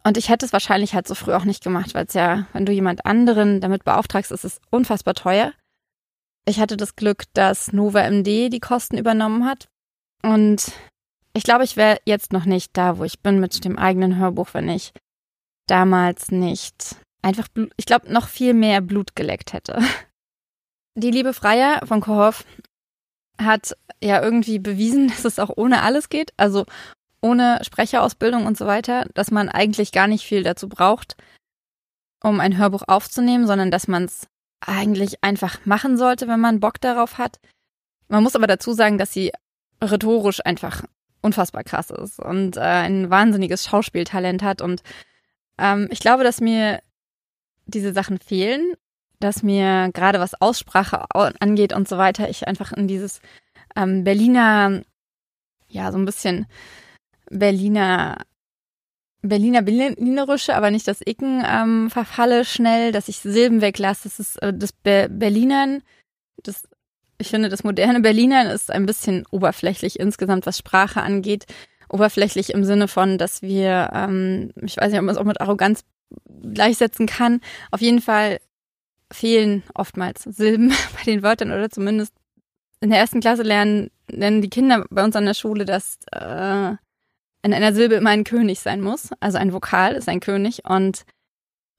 Und 0.10 0.18
ich 0.18 0.30
hätte 0.30 0.44
es 0.44 0.54
wahrscheinlich 0.54 0.96
halt 0.96 1.08
so 1.08 1.14
früh 1.14 1.36
auch 1.36 1.44
nicht 1.44 1.64
gemacht, 1.64 1.94
weil 1.94 2.08
es 2.08 2.16
ja, 2.16 2.48
wenn 2.52 2.66
du 2.66 2.72
jemand 2.72 3.06
anderen 3.06 3.62
damit 3.62 3.84
beauftragst, 3.84 4.32
ist 4.32 4.44
es 4.44 4.60
unfassbar 4.72 5.14
teuer. 5.14 5.54
Ich 6.48 6.60
hatte 6.60 6.78
das 6.78 6.96
Glück, 6.96 7.26
dass 7.34 7.74
Nova 7.74 8.10
MD 8.10 8.50
die 8.50 8.60
Kosten 8.60 8.98
übernommen 8.98 9.46
hat. 9.46 9.70
Und 10.24 10.72
ich 11.34 11.44
glaube, 11.44 11.64
ich 11.64 11.78
wäre 11.78 12.00
jetzt 12.06 12.34
noch 12.34 12.46
nicht 12.46 12.76
da, 12.76 12.98
wo 12.98 13.04
ich 13.04 13.20
bin 13.20 13.40
mit 13.40 13.64
dem 13.64 13.78
eigenen 13.78 14.18
Hörbuch, 14.18 14.56
wenn 14.56 14.68
ich 14.68 14.94
damals 15.68 16.32
nicht 16.32 16.96
einfach, 17.22 17.48
ich 17.78 17.86
glaube, 17.86 18.12
noch 18.12 18.30
viel 18.30 18.56
mehr 18.56 18.82
Blut 18.82 19.16
geleckt 19.16 19.54
hätte. 19.54 19.80
Die 20.98 21.12
liebe 21.12 21.36
Freier 21.36 21.86
von 21.86 22.02
Kohoff 22.02 22.46
hat 23.40 23.78
ja 24.02 24.24
irgendwie 24.24 24.58
bewiesen, 24.58 25.08
dass 25.10 25.24
es 25.24 25.38
auch 25.38 25.56
ohne 25.56 25.84
alles 25.84 26.10
geht, 26.10 26.34
also 26.36 26.66
ohne 27.22 27.60
Sprecherausbildung 27.64 28.46
und 28.46 28.58
so 28.58 28.66
weiter, 28.66 29.06
dass 29.14 29.32
man 29.32 29.50
eigentlich 29.50 29.92
gar 29.92 30.08
nicht 30.08 30.26
viel 30.26 30.44
dazu 30.44 30.70
braucht, 30.70 31.16
um 32.24 32.40
ein 32.40 32.58
Hörbuch 32.58 32.84
aufzunehmen, 32.88 33.48
sondern 33.48 33.72
dass 33.72 33.88
man 33.88 34.06
es 34.06 34.28
eigentlich 34.62 35.24
einfach 35.24 35.66
machen 35.66 35.98
sollte, 35.98 36.28
wenn 36.28 36.40
man 36.40 36.60
Bock 36.60 36.82
darauf 36.82 37.18
hat. 37.18 37.40
Man 38.08 38.24
muss 38.24 38.36
aber 38.36 38.48
dazu 38.48 38.74
sagen, 38.74 38.98
dass 38.98 39.14
sie 39.14 39.32
rhetorisch 39.82 40.46
einfach 40.46 40.84
unfassbar 41.22 41.64
krass 41.64 41.90
ist 41.90 42.20
und 42.20 42.58
äh, 42.58 42.62
ein 42.62 43.10
wahnsinniges 43.10 43.66
Schauspieltalent 43.66 44.42
hat 44.42 44.62
und 44.62 44.82
ähm, 45.58 45.88
ich 45.92 46.00
glaube, 46.00 46.24
dass 46.24 46.42
mir 46.42 46.82
diese 47.66 47.94
Sachen 47.94 48.20
fehlen, 48.20 48.74
dass 49.20 49.44
mir 49.44 49.92
gerade 49.94 50.20
was 50.20 50.40
Aussprache 50.42 51.06
angeht 51.14 51.74
und 51.74 51.88
so 51.88 51.98
weiter, 51.98 52.30
ich 52.30 52.48
einfach 52.48 52.72
in 52.72 52.88
dieses 52.88 53.22
ähm, 53.76 54.04
Berliner, 54.04 54.82
ja, 55.68 55.92
so 55.92 55.98
ein 55.98 56.06
bisschen 56.06 56.48
Berliner, 57.30 58.18
Berliner 59.22 59.62
Berlinerische, 59.62 60.56
aber 60.56 60.72
nicht 60.72 60.88
das 60.88 61.02
Icken 61.06 61.44
ähm, 61.46 61.90
verfalle 61.90 62.46
schnell, 62.46 62.92
dass 62.92 63.08
ich 63.08 63.18
Silben 63.18 63.62
weglasse. 63.62 64.04
Das 64.04 64.20
ist 64.20 64.42
äh, 64.42 64.54
das 64.54 64.72
Be 64.72 65.08
Berlinern, 65.10 65.82
das 66.44 66.64
ich 67.22 67.30
finde, 67.30 67.50
das 67.50 67.64
moderne 67.64 68.00
Berlinern 68.00 68.48
ist 68.48 68.72
ein 68.72 68.86
bisschen 68.86 69.26
oberflächlich 69.30 70.00
insgesamt, 70.00 70.46
was 70.46 70.58
Sprache 70.58 71.02
angeht. 71.02 71.46
Oberflächlich 71.90 72.52
im 72.54 72.64
Sinne 72.64 72.88
von, 72.88 73.18
dass 73.18 73.42
wir, 73.42 73.90
ähm, 73.94 74.52
ich 74.62 74.78
weiß 74.78 74.92
nicht, 74.92 75.00
ob 75.00 75.06
man 75.06 75.16
es 75.16 75.20
auch 75.20 75.26
mit 75.26 75.42
Arroganz 75.42 75.84
gleichsetzen 76.54 77.08
kann. 77.08 77.42
Auf 77.72 77.82
jeden 77.82 78.02
Fall 78.02 78.40
fehlen 79.12 79.64
oftmals 79.74 80.24
Silben 80.24 80.70
bei 80.96 81.04
den 81.04 81.22
Wörtern 81.22 81.52
oder 81.52 81.70
zumindest 81.70 82.14
in 82.80 82.90
der 82.90 83.00
ersten 83.00 83.20
Klasse 83.20 83.44
lernen, 83.44 83.92
lernen 84.10 84.42
die 84.42 84.50
Kinder 84.50 84.86
bei 84.90 85.04
uns 85.04 85.16
an 85.16 85.26
der 85.26 85.34
Schule, 85.34 85.66
dass 85.66 86.00
äh, 86.14 86.76
in 87.42 87.54
einer 87.54 87.74
Silbe 87.74 87.96
immer 87.96 88.10
ein 88.10 88.24
König 88.24 88.60
sein 88.60 88.82
muss. 88.82 89.10
Also 89.20 89.38
ein 89.38 89.54
Vokal 89.54 89.94
ist 89.94 90.10
ein 90.10 90.20
König 90.20 90.66
und 90.66 91.04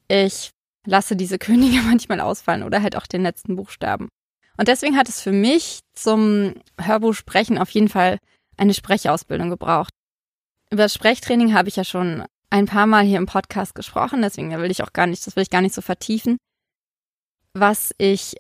ich 0.09 0.51
lasse 0.87 1.17
diese 1.17 1.39
Könige 1.41 1.83
manchmal 1.83 2.21
ausfallen 2.21 2.63
oder 2.63 2.83
halt 2.83 2.97
auch 2.97 3.07
den 3.07 3.23
letzten 3.23 3.57
Buchstaben. 3.57 4.09
Und 4.57 4.69
deswegen 4.69 4.97
hat 4.97 5.09
es 5.09 5.23
für 5.23 5.33
mich 5.33 5.81
zum 5.95 6.55
Hörbuchsprechen 6.79 7.59
auf 7.59 7.71
jeden 7.71 7.89
Fall 7.89 8.19
eine 8.57 8.75
Sprechausbildung 8.75 9.49
gebraucht. 9.49 9.91
Über 10.71 10.83
das 10.83 10.95
Sprechtraining 10.95 11.55
habe 11.55 11.69
ich 11.69 11.77
ja 11.77 11.85
schon 11.85 12.25
ein 12.51 12.67
paar 12.67 12.87
Mal 12.87 13.05
hier 13.05 13.19
im 13.19 13.27
Podcast 13.27 13.75
gesprochen, 13.75 14.23
deswegen 14.23 14.51
will 14.51 14.71
ich 14.71 14.83
auch 14.83 14.93
gar 14.93 15.07
nicht, 15.07 15.27
das 15.27 15.37
will 15.37 15.43
ich 15.43 15.51
gar 15.51 15.63
nicht 15.63 15.75
so 15.75 15.81
vertiefen. 15.81 16.37
Was 17.55 17.93
ich, 17.99 18.37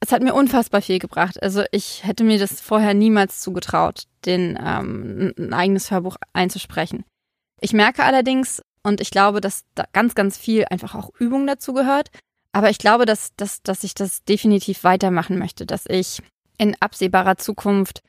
es 0.00 0.12
hat 0.12 0.22
mir 0.22 0.34
unfassbar 0.34 0.80
viel 0.80 0.98
gebracht. 0.98 1.42
Also 1.42 1.62
ich 1.72 2.04
hätte 2.04 2.24
mir 2.24 2.38
das 2.38 2.60
vorher 2.60 2.94
niemals 2.94 3.40
zugetraut, 3.40 4.04
den 4.24 4.58
ähm, 4.60 5.34
ein 5.38 5.52
eigenes 5.52 5.90
Hörbuch 5.90 6.16
einzusprechen. 6.32 7.04
Ich 7.60 7.74
merke 7.74 8.02
allerdings, 8.02 8.62
und 8.82 9.02
ich 9.02 9.10
glaube, 9.10 9.42
dass 9.42 9.64
da 9.74 9.84
ganz, 9.92 10.14
ganz 10.14 10.38
viel 10.38 10.64
einfach 10.64 10.94
auch 10.94 11.10
Übung 11.18 11.46
dazu 11.46 11.74
gehört. 11.74 12.10
Aber 12.52 12.70
ich 12.70 12.78
glaube, 12.78 13.04
dass, 13.04 13.34
dass, 13.36 13.62
dass 13.62 13.84
ich 13.84 13.94
das 13.94 14.24
definitiv 14.24 14.84
weitermachen 14.84 15.38
möchte, 15.38 15.66
dass 15.66 15.84
ich 15.86 16.22
in 16.58 16.76
absehbarer 16.80 17.36
Zukunft 17.36 18.02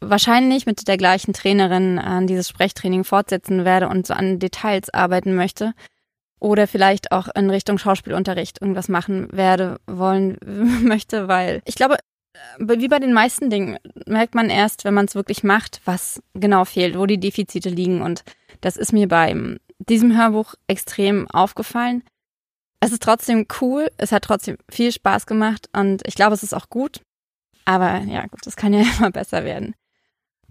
wahrscheinlich 0.00 0.66
mit 0.66 0.88
der 0.88 0.96
gleichen 0.96 1.32
Trainerin 1.34 1.98
an 1.98 2.26
dieses 2.26 2.48
Sprechtraining 2.48 3.04
fortsetzen 3.04 3.64
werde 3.64 3.88
und 3.88 4.06
so 4.06 4.14
an 4.14 4.38
Details 4.38 4.92
arbeiten 4.92 5.34
möchte. 5.34 5.74
Oder 6.44 6.66
vielleicht 6.66 7.10
auch 7.10 7.28
in 7.34 7.48
Richtung 7.48 7.78
Schauspielunterricht 7.78 8.60
irgendwas 8.60 8.90
machen 8.90 9.28
werde, 9.32 9.80
wollen 9.86 10.36
möchte, 10.82 11.26
weil 11.26 11.62
ich 11.64 11.74
glaube, 11.74 11.96
wie 12.58 12.88
bei 12.88 12.98
den 12.98 13.14
meisten 13.14 13.48
Dingen 13.48 13.78
merkt 14.04 14.34
man 14.34 14.50
erst, 14.50 14.84
wenn 14.84 14.92
man 14.92 15.06
es 15.06 15.14
wirklich 15.14 15.42
macht, 15.42 15.80
was 15.86 16.22
genau 16.34 16.66
fehlt, 16.66 16.98
wo 16.98 17.06
die 17.06 17.18
Defizite 17.18 17.70
liegen. 17.70 18.02
Und 18.02 18.24
das 18.60 18.76
ist 18.76 18.92
mir 18.92 19.08
bei 19.08 19.34
diesem 19.78 20.14
Hörbuch 20.14 20.54
extrem 20.66 21.26
aufgefallen. 21.30 22.02
Es 22.78 22.92
ist 22.92 23.02
trotzdem 23.02 23.46
cool, 23.62 23.90
es 23.96 24.12
hat 24.12 24.24
trotzdem 24.24 24.58
viel 24.70 24.92
Spaß 24.92 25.24
gemacht 25.24 25.70
und 25.74 26.06
ich 26.06 26.14
glaube, 26.14 26.34
es 26.34 26.42
ist 26.42 26.52
auch 26.52 26.68
gut. 26.68 27.00
Aber 27.64 28.00
ja, 28.00 28.26
gut, 28.26 28.40
das 28.44 28.56
kann 28.56 28.74
ja 28.74 28.82
immer 28.98 29.10
besser 29.10 29.44
werden. 29.44 29.74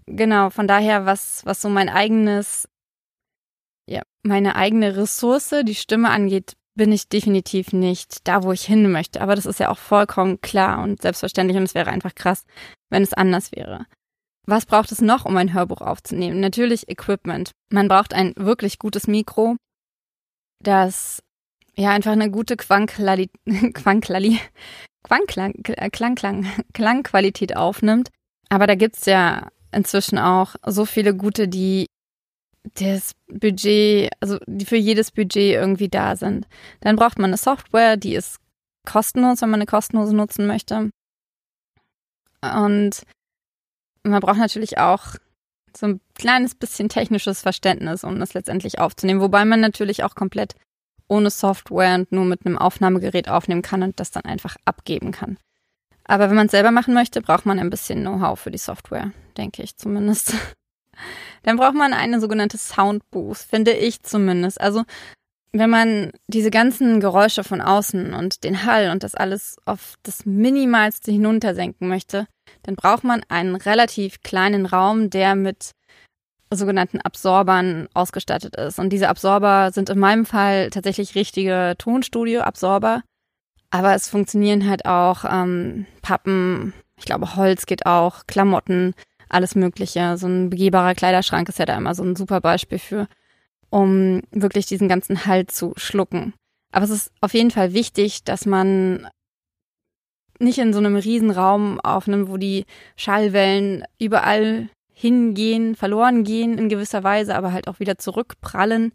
Genau, 0.06 0.50
von 0.50 0.66
daher, 0.66 1.06
was, 1.06 1.46
was 1.46 1.62
so 1.62 1.68
mein 1.68 1.88
eigenes, 1.88 2.68
meine 4.24 4.56
eigene 4.56 4.96
Ressource, 4.96 5.54
die 5.64 5.74
Stimme 5.74 6.10
angeht, 6.10 6.56
bin 6.74 6.90
ich 6.90 7.08
definitiv 7.08 7.72
nicht 7.72 8.26
da, 8.26 8.42
wo 8.42 8.52
ich 8.52 8.62
hin 8.62 8.90
möchte. 8.90 9.20
Aber 9.20 9.36
das 9.36 9.46
ist 9.46 9.60
ja 9.60 9.70
auch 9.70 9.78
vollkommen 9.78 10.40
klar 10.40 10.82
und 10.82 11.00
selbstverständlich 11.00 11.56
und 11.56 11.64
es 11.64 11.74
wäre 11.74 11.90
einfach 11.90 12.14
krass, 12.14 12.44
wenn 12.90 13.02
es 13.02 13.12
anders 13.12 13.52
wäre. 13.52 13.86
Was 14.46 14.66
braucht 14.66 14.92
es 14.92 15.00
noch, 15.00 15.24
um 15.24 15.36
ein 15.36 15.54
Hörbuch 15.54 15.80
aufzunehmen? 15.80 16.40
Natürlich 16.40 16.88
Equipment. 16.88 17.52
Man 17.70 17.88
braucht 17.88 18.12
ein 18.12 18.34
wirklich 18.36 18.78
gutes 18.78 19.06
Mikro, 19.06 19.56
das 20.60 21.22
ja 21.76 21.90
einfach 21.90 22.12
eine 22.12 22.30
gute 22.30 22.56
Quanklali 22.56 23.30
Quanklali 23.74 24.40
Quanklang 25.02 25.52
Klangklang 25.92 26.46
Klangqualität 26.72 27.56
aufnimmt. 27.56 28.10
Aber 28.48 28.66
da 28.66 28.74
gibt's 28.74 29.06
ja 29.06 29.48
inzwischen 29.72 30.18
auch 30.18 30.54
so 30.66 30.84
viele 30.84 31.14
gute, 31.14 31.48
die 31.48 31.86
das 32.74 33.12
Budget, 33.28 34.10
also 34.20 34.38
die 34.46 34.64
für 34.64 34.76
jedes 34.76 35.10
Budget 35.10 35.54
irgendwie 35.54 35.88
da 35.88 36.16
sind. 36.16 36.46
Dann 36.80 36.96
braucht 36.96 37.18
man 37.18 37.30
eine 37.30 37.36
Software, 37.36 37.96
die 37.96 38.14
ist 38.14 38.38
kostenlos, 38.86 39.42
wenn 39.42 39.50
man 39.50 39.58
eine 39.58 39.66
kostenlose 39.66 40.14
nutzen 40.14 40.46
möchte. 40.46 40.90
Und 42.42 43.02
man 44.02 44.20
braucht 44.20 44.38
natürlich 44.38 44.78
auch 44.78 45.16
so 45.76 45.86
ein 45.86 46.00
kleines 46.14 46.54
bisschen 46.54 46.88
technisches 46.88 47.42
Verständnis, 47.42 48.04
um 48.04 48.18
das 48.20 48.34
letztendlich 48.34 48.78
aufzunehmen. 48.78 49.20
Wobei 49.20 49.44
man 49.44 49.60
natürlich 49.60 50.04
auch 50.04 50.14
komplett 50.14 50.54
ohne 51.08 51.30
Software 51.30 51.94
und 51.96 52.12
nur 52.12 52.24
mit 52.24 52.46
einem 52.46 52.58
Aufnahmegerät 52.58 53.28
aufnehmen 53.28 53.62
kann 53.62 53.82
und 53.82 54.00
das 54.00 54.10
dann 54.10 54.24
einfach 54.24 54.56
abgeben 54.64 55.12
kann. 55.12 55.38
Aber 56.04 56.28
wenn 56.28 56.36
man 56.36 56.46
es 56.46 56.52
selber 56.52 56.70
machen 56.70 56.94
möchte, 56.94 57.22
braucht 57.22 57.46
man 57.46 57.58
ein 57.58 57.70
bisschen 57.70 58.00
Know-how 58.00 58.38
für 58.38 58.50
die 58.50 58.58
Software, 58.58 59.12
denke 59.36 59.62
ich 59.62 59.76
zumindest. 59.76 60.34
Dann 61.42 61.56
braucht 61.56 61.74
man 61.74 61.92
eine 61.92 62.20
sogenannte 62.20 62.58
Soundbooth, 62.58 63.38
finde 63.38 63.72
ich 63.72 64.02
zumindest. 64.02 64.60
Also 64.60 64.84
wenn 65.52 65.70
man 65.70 66.10
diese 66.26 66.50
ganzen 66.50 66.98
Geräusche 66.98 67.44
von 67.44 67.60
außen 67.60 68.12
und 68.12 68.42
den 68.42 68.64
Hall 68.66 68.90
und 68.90 69.04
das 69.04 69.14
alles 69.14 69.56
auf 69.64 69.94
das 70.02 70.26
Minimalste 70.26 71.12
hinuntersenken 71.12 71.88
möchte, 71.88 72.26
dann 72.64 72.74
braucht 72.74 73.04
man 73.04 73.22
einen 73.28 73.54
relativ 73.54 74.20
kleinen 74.22 74.66
Raum, 74.66 75.10
der 75.10 75.36
mit 75.36 75.70
sogenannten 76.50 77.00
Absorbern 77.00 77.88
ausgestattet 77.94 78.56
ist. 78.56 78.78
Und 78.78 78.90
diese 78.90 79.08
Absorber 79.08 79.70
sind 79.72 79.90
in 79.90 79.98
meinem 79.98 80.26
Fall 80.26 80.70
tatsächlich 80.70 81.14
richtige 81.14 81.74
Tonstudio-Absorber. 81.78 83.02
Aber 83.70 83.94
es 83.94 84.08
funktionieren 84.08 84.68
halt 84.68 84.86
auch 84.86 85.24
ähm, 85.24 85.86
Pappen, 86.02 86.72
ich 86.96 87.04
glaube 87.04 87.36
Holz 87.36 87.66
geht 87.66 87.86
auch, 87.86 88.26
Klamotten, 88.26 88.94
alles 89.34 89.54
Mögliche. 89.54 90.16
So 90.16 90.26
ein 90.26 90.50
begehbarer 90.50 90.94
Kleiderschrank 90.94 91.48
ist 91.48 91.58
ja 91.58 91.66
da 91.66 91.76
immer 91.76 91.94
so 91.94 92.02
ein 92.02 92.16
super 92.16 92.40
Beispiel 92.40 92.78
für, 92.78 93.08
um 93.70 94.22
wirklich 94.30 94.66
diesen 94.66 94.88
ganzen 94.88 95.26
Halt 95.26 95.50
zu 95.50 95.74
schlucken. 95.76 96.34
Aber 96.72 96.84
es 96.84 96.90
ist 96.90 97.12
auf 97.20 97.34
jeden 97.34 97.50
Fall 97.50 97.72
wichtig, 97.72 98.24
dass 98.24 98.46
man 98.46 99.08
nicht 100.38 100.58
in 100.58 100.72
so 100.72 100.78
einem 100.78 100.96
Riesenraum 100.96 101.80
aufnimmt, 101.80 102.28
wo 102.28 102.36
die 102.36 102.64
Schallwellen 102.96 103.84
überall 104.00 104.68
hingehen, 104.92 105.76
verloren 105.76 106.24
gehen 106.24 106.58
in 106.58 106.68
gewisser 106.68 107.04
Weise, 107.04 107.34
aber 107.34 107.52
halt 107.52 107.68
auch 107.68 107.80
wieder 107.80 107.98
zurückprallen. 107.98 108.92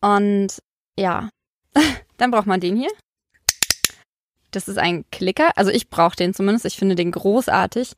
Und 0.00 0.58
ja, 0.98 1.30
dann 2.16 2.30
braucht 2.30 2.46
man 2.46 2.60
den 2.60 2.76
hier. 2.76 2.90
Das 4.50 4.68
ist 4.68 4.78
ein 4.78 5.04
Klicker. 5.10 5.50
Also 5.56 5.70
ich 5.70 5.90
brauche 5.90 6.16
den 6.16 6.32
zumindest. 6.32 6.64
Ich 6.64 6.76
finde 6.76 6.94
den 6.94 7.10
großartig 7.10 7.92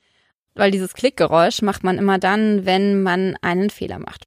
weil 0.61 0.71
dieses 0.71 0.93
Klickgeräusch 0.93 1.63
macht 1.63 1.85
man 1.85 1.97
immer 1.97 2.19
dann, 2.19 2.67
wenn 2.67 3.03
man 3.03 3.37
einen 3.41 3.71
Fehler 3.71 3.99
macht. 3.99 4.27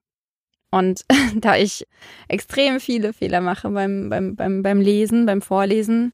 Und 0.71 1.05
da 1.35 1.55
ich 1.55 1.87
extrem 2.27 2.79
viele 2.79 3.13
Fehler 3.13 3.39
mache 3.39 3.69
beim, 3.69 4.09
beim, 4.09 4.35
beim, 4.35 4.63
beim 4.63 4.81
Lesen, 4.81 5.27
beim 5.27 5.43
Vorlesen, 5.43 6.11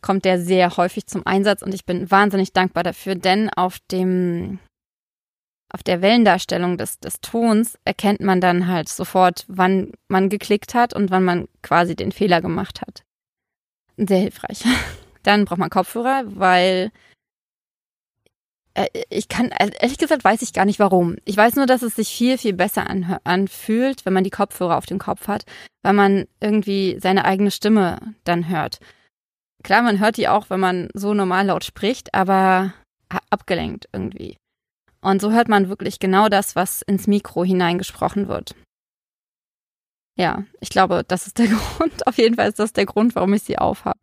kommt 0.00 0.24
der 0.24 0.40
sehr 0.40 0.78
häufig 0.78 1.06
zum 1.06 1.26
Einsatz 1.26 1.60
und 1.60 1.74
ich 1.74 1.84
bin 1.84 2.10
wahnsinnig 2.10 2.54
dankbar 2.54 2.84
dafür, 2.84 3.14
denn 3.14 3.50
auf 3.50 3.78
dem 3.92 4.58
auf 5.72 5.82
der 5.84 6.02
Wellendarstellung 6.02 6.78
des, 6.78 6.98
des 6.98 7.20
Tons 7.20 7.78
erkennt 7.84 8.20
man 8.20 8.40
dann 8.40 8.66
halt 8.66 8.88
sofort, 8.88 9.44
wann 9.46 9.92
man 10.08 10.28
geklickt 10.30 10.74
hat 10.74 10.94
und 10.94 11.10
wann 11.10 11.22
man 11.22 11.48
quasi 11.62 11.94
den 11.94 12.10
Fehler 12.10 12.40
gemacht 12.40 12.80
hat. 12.80 13.04
Sehr 13.96 14.18
hilfreich. 14.18 14.64
Dann 15.22 15.44
braucht 15.44 15.58
man 15.58 15.70
Kopfhörer, 15.70 16.24
weil 16.26 16.90
ich 19.08 19.28
kann, 19.28 19.52
also 19.52 19.72
ehrlich 19.80 19.98
gesagt, 19.98 20.24
weiß 20.24 20.42
ich 20.42 20.52
gar 20.52 20.64
nicht 20.64 20.78
warum. 20.78 21.16
Ich 21.24 21.36
weiß 21.36 21.56
nur, 21.56 21.66
dass 21.66 21.82
es 21.82 21.96
sich 21.96 22.08
viel, 22.08 22.38
viel 22.38 22.52
besser 22.52 22.86
anfühlt, 23.24 24.06
wenn 24.06 24.12
man 24.12 24.24
die 24.24 24.30
Kopfhörer 24.30 24.76
auf 24.76 24.86
dem 24.86 24.98
Kopf 24.98 25.28
hat, 25.28 25.44
weil 25.82 25.92
man 25.92 26.26
irgendwie 26.40 26.98
seine 27.00 27.24
eigene 27.24 27.50
Stimme 27.50 27.98
dann 28.24 28.48
hört. 28.48 28.78
Klar, 29.62 29.82
man 29.82 29.98
hört 29.98 30.16
die 30.16 30.28
auch, 30.28 30.50
wenn 30.50 30.60
man 30.60 30.88
so 30.94 31.14
normal 31.14 31.46
laut 31.46 31.64
spricht, 31.64 32.14
aber 32.14 32.72
abgelenkt 33.30 33.88
irgendwie. 33.92 34.36
Und 35.02 35.20
so 35.20 35.32
hört 35.32 35.48
man 35.48 35.68
wirklich 35.68 35.98
genau 35.98 36.28
das, 36.28 36.56
was 36.56 36.82
ins 36.82 37.06
Mikro 37.06 37.44
hineingesprochen 37.44 38.28
wird. 38.28 38.54
Ja, 40.16 40.44
ich 40.60 40.70
glaube, 40.70 41.04
das 41.06 41.26
ist 41.26 41.38
der 41.38 41.46
Grund. 41.76 42.06
Auf 42.06 42.18
jeden 42.18 42.36
Fall 42.36 42.48
ist 42.48 42.58
das 42.58 42.72
der 42.72 42.86
Grund, 42.86 43.14
warum 43.14 43.34
ich 43.34 43.42
sie 43.42 43.58
aufhab. 43.58 43.98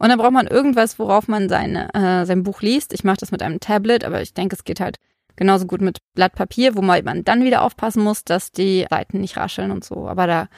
Und 0.00 0.08
dann 0.08 0.18
braucht 0.18 0.32
man 0.32 0.46
irgendwas, 0.46 0.98
worauf 0.98 1.28
man 1.28 1.50
seine, 1.50 1.92
äh, 1.92 2.24
sein 2.24 2.42
Buch 2.42 2.62
liest. 2.62 2.94
Ich 2.94 3.04
mache 3.04 3.18
das 3.18 3.32
mit 3.32 3.42
einem 3.42 3.60
Tablet, 3.60 4.02
aber 4.02 4.22
ich 4.22 4.32
denke, 4.32 4.56
es 4.56 4.64
geht 4.64 4.80
halt 4.80 4.96
genauso 5.36 5.66
gut 5.66 5.82
mit 5.82 5.98
Blatt 6.14 6.34
Papier, 6.34 6.74
wo 6.74 6.80
man 6.80 7.22
dann 7.22 7.44
wieder 7.44 7.60
aufpassen 7.60 8.02
muss, 8.02 8.24
dass 8.24 8.50
die 8.50 8.86
Seiten 8.88 9.20
nicht 9.20 9.36
rascheln 9.36 9.70
und 9.70 9.84
so. 9.84 10.08
Aber 10.08 10.26
da 10.26 10.48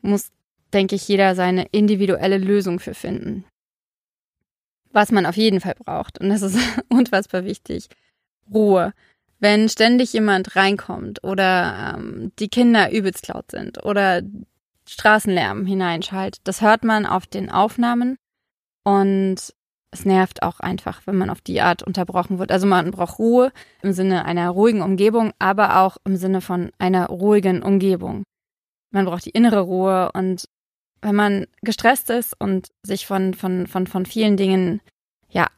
muss, 0.00 0.30
denke 0.72 0.96
ich, 0.96 1.06
jeder 1.06 1.34
seine 1.34 1.66
individuelle 1.72 2.38
Lösung 2.38 2.80
für 2.80 2.94
finden. 2.94 3.44
Was 4.92 5.12
man 5.12 5.26
auf 5.26 5.36
jeden 5.36 5.60
Fall 5.60 5.74
braucht, 5.74 6.18
und 6.18 6.30
das 6.30 6.40
ist 6.40 6.58
unfassbar 6.88 7.44
wichtig, 7.44 7.90
Ruhe. 8.50 8.94
Wenn 9.40 9.68
ständig 9.68 10.14
jemand 10.14 10.56
reinkommt 10.56 11.22
oder 11.22 11.96
ähm, 11.98 12.32
die 12.38 12.48
Kinder 12.48 12.90
übelst 12.90 13.28
laut 13.28 13.50
sind 13.50 13.84
oder 13.84 14.22
Straßenlärm 14.88 15.66
hineinschaltet, 15.66 16.40
das 16.44 16.62
hört 16.62 16.82
man 16.82 17.04
auf 17.04 17.26
den 17.26 17.50
Aufnahmen 17.50 18.16
und 18.84 19.52
es 19.92 20.04
nervt 20.04 20.42
auch 20.42 20.60
einfach, 20.60 21.02
wenn 21.06 21.16
man 21.16 21.30
auf 21.30 21.40
die 21.40 21.60
Art 21.60 21.82
unterbrochen 21.82 22.38
wird. 22.38 22.52
Also 22.52 22.66
man 22.66 22.90
braucht 22.92 23.18
Ruhe 23.18 23.52
im 23.82 23.92
Sinne 23.92 24.24
einer 24.24 24.50
ruhigen 24.50 24.82
Umgebung, 24.82 25.32
aber 25.38 25.80
auch 25.80 25.96
im 26.04 26.16
Sinne 26.16 26.40
von 26.40 26.70
einer 26.78 27.08
ruhigen 27.08 27.62
Umgebung. 27.62 28.22
Man 28.92 29.04
braucht 29.04 29.24
die 29.24 29.30
innere 29.30 29.60
Ruhe 29.60 30.10
und 30.12 30.48
wenn 31.02 31.14
man 31.14 31.46
gestresst 31.62 32.10
ist 32.10 32.34
und 32.38 32.68
sich 32.82 33.06
von, 33.06 33.34
von, 33.34 33.66
von, 33.66 33.86
von 33.86 34.06
vielen 34.06 34.36
Dingen, 34.36 34.80
ja, 35.28 35.48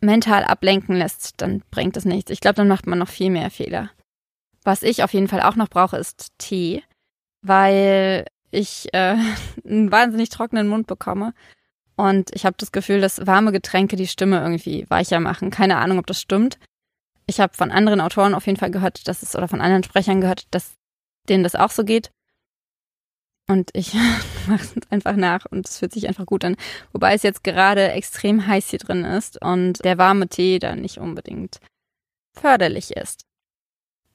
mental 0.00 0.44
ablenken 0.44 0.96
lässt, 0.96 1.40
dann 1.40 1.62
bringt 1.70 1.96
es 1.96 2.04
nichts. 2.04 2.30
Ich 2.30 2.40
glaube, 2.40 2.56
dann 2.56 2.68
macht 2.68 2.86
man 2.86 2.98
noch 2.98 3.08
viel 3.08 3.30
mehr 3.30 3.50
Fehler. 3.50 3.90
Was 4.62 4.82
ich 4.82 5.02
auf 5.02 5.12
jeden 5.12 5.28
Fall 5.28 5.40
auch 5.40 5.56
noch 5.56 5.68
brauche, 5.68 5.96
ist 5.96 6.32
Tee, 6.38 6.82
weil 7.42 8.26
ich 8.50 8.92
äh, 8.92 9.16
einen 9.64 9.90
wahnsinnig 9.90 10.28
trockenen 10.28 10.68
Mund 10.68 10.86
bekomme 10.86 11.32
und 11.96 12.34
ich 12.34 12.44
habe 12.44 12.56
das 12.58 12.72
Gefühl, 12.72 13.00
dass 13.00 13.26
warme 13.26 13.52
Getränke 13.52 13.96
die 13.96 14.08
Stimme 14.08 14.40
irgendwie 14.40 14.86
weicher 14.88 15.20
machen. 15.20 15.50
Keine 15.50 15.76
Ahnung, 15.76 15.98
ob 15.98 16.06
das 16.06 16.20
stimmt. 16.20 16.58
Ich 17.26 17.40
habe 17.40 17.54
von 17.54 17.70
anderen 17.70 18.00
Autoren 18.00 18.34
auf 18.34 18.46
jeden 18.46 18.58
Fall 18.58 18.70
gehört, 18.70 19.06
dass 19.08 19.22
es, 19.22 19.36
oder 19.36 19.48
von 19.48 19.60
anderen 19.60 19.84
Sprechern 19.84 20.20
gehört, 20.20 20.46
dass 20.50 20.74
denen 21.28 21.44
das 21.44 21.54
auch 21.54 21.70
so 21.70 21.84
geht. 21.84 22.10
Und 23.46 23.70
ich 23.74 23.94
mache 24.46 24.62
es 24.62 24.74
einfach 24.90 25.16
nach 25.16 25.46
und 25.46 25.68
es 25.68 25.78
fühlt 25.78 25.92
sich 25.92 26.08
einfach 26.08 26.26
gut 26.26 26.44
an. 26.44 26.56
Wobei 26.92 27.14
es 27.14 27.22
jetzt 27.22 27.44
gerade 27.44 27.92
extrem 27.92 28.46
heiß 28.46 28.70
hier 28.70 28.78
drin 28.78 29.04
ist 29.04 29.40
und 29.40 29.84
der 29.84 29.98
warme 29.98 30.28
Tee 30.28 30.58
da 30.58 30.74
nicht 30.74 30.98
unbedingt 30.98 31.60
förderlich 32.32 32.96
ist. 32.96 33.24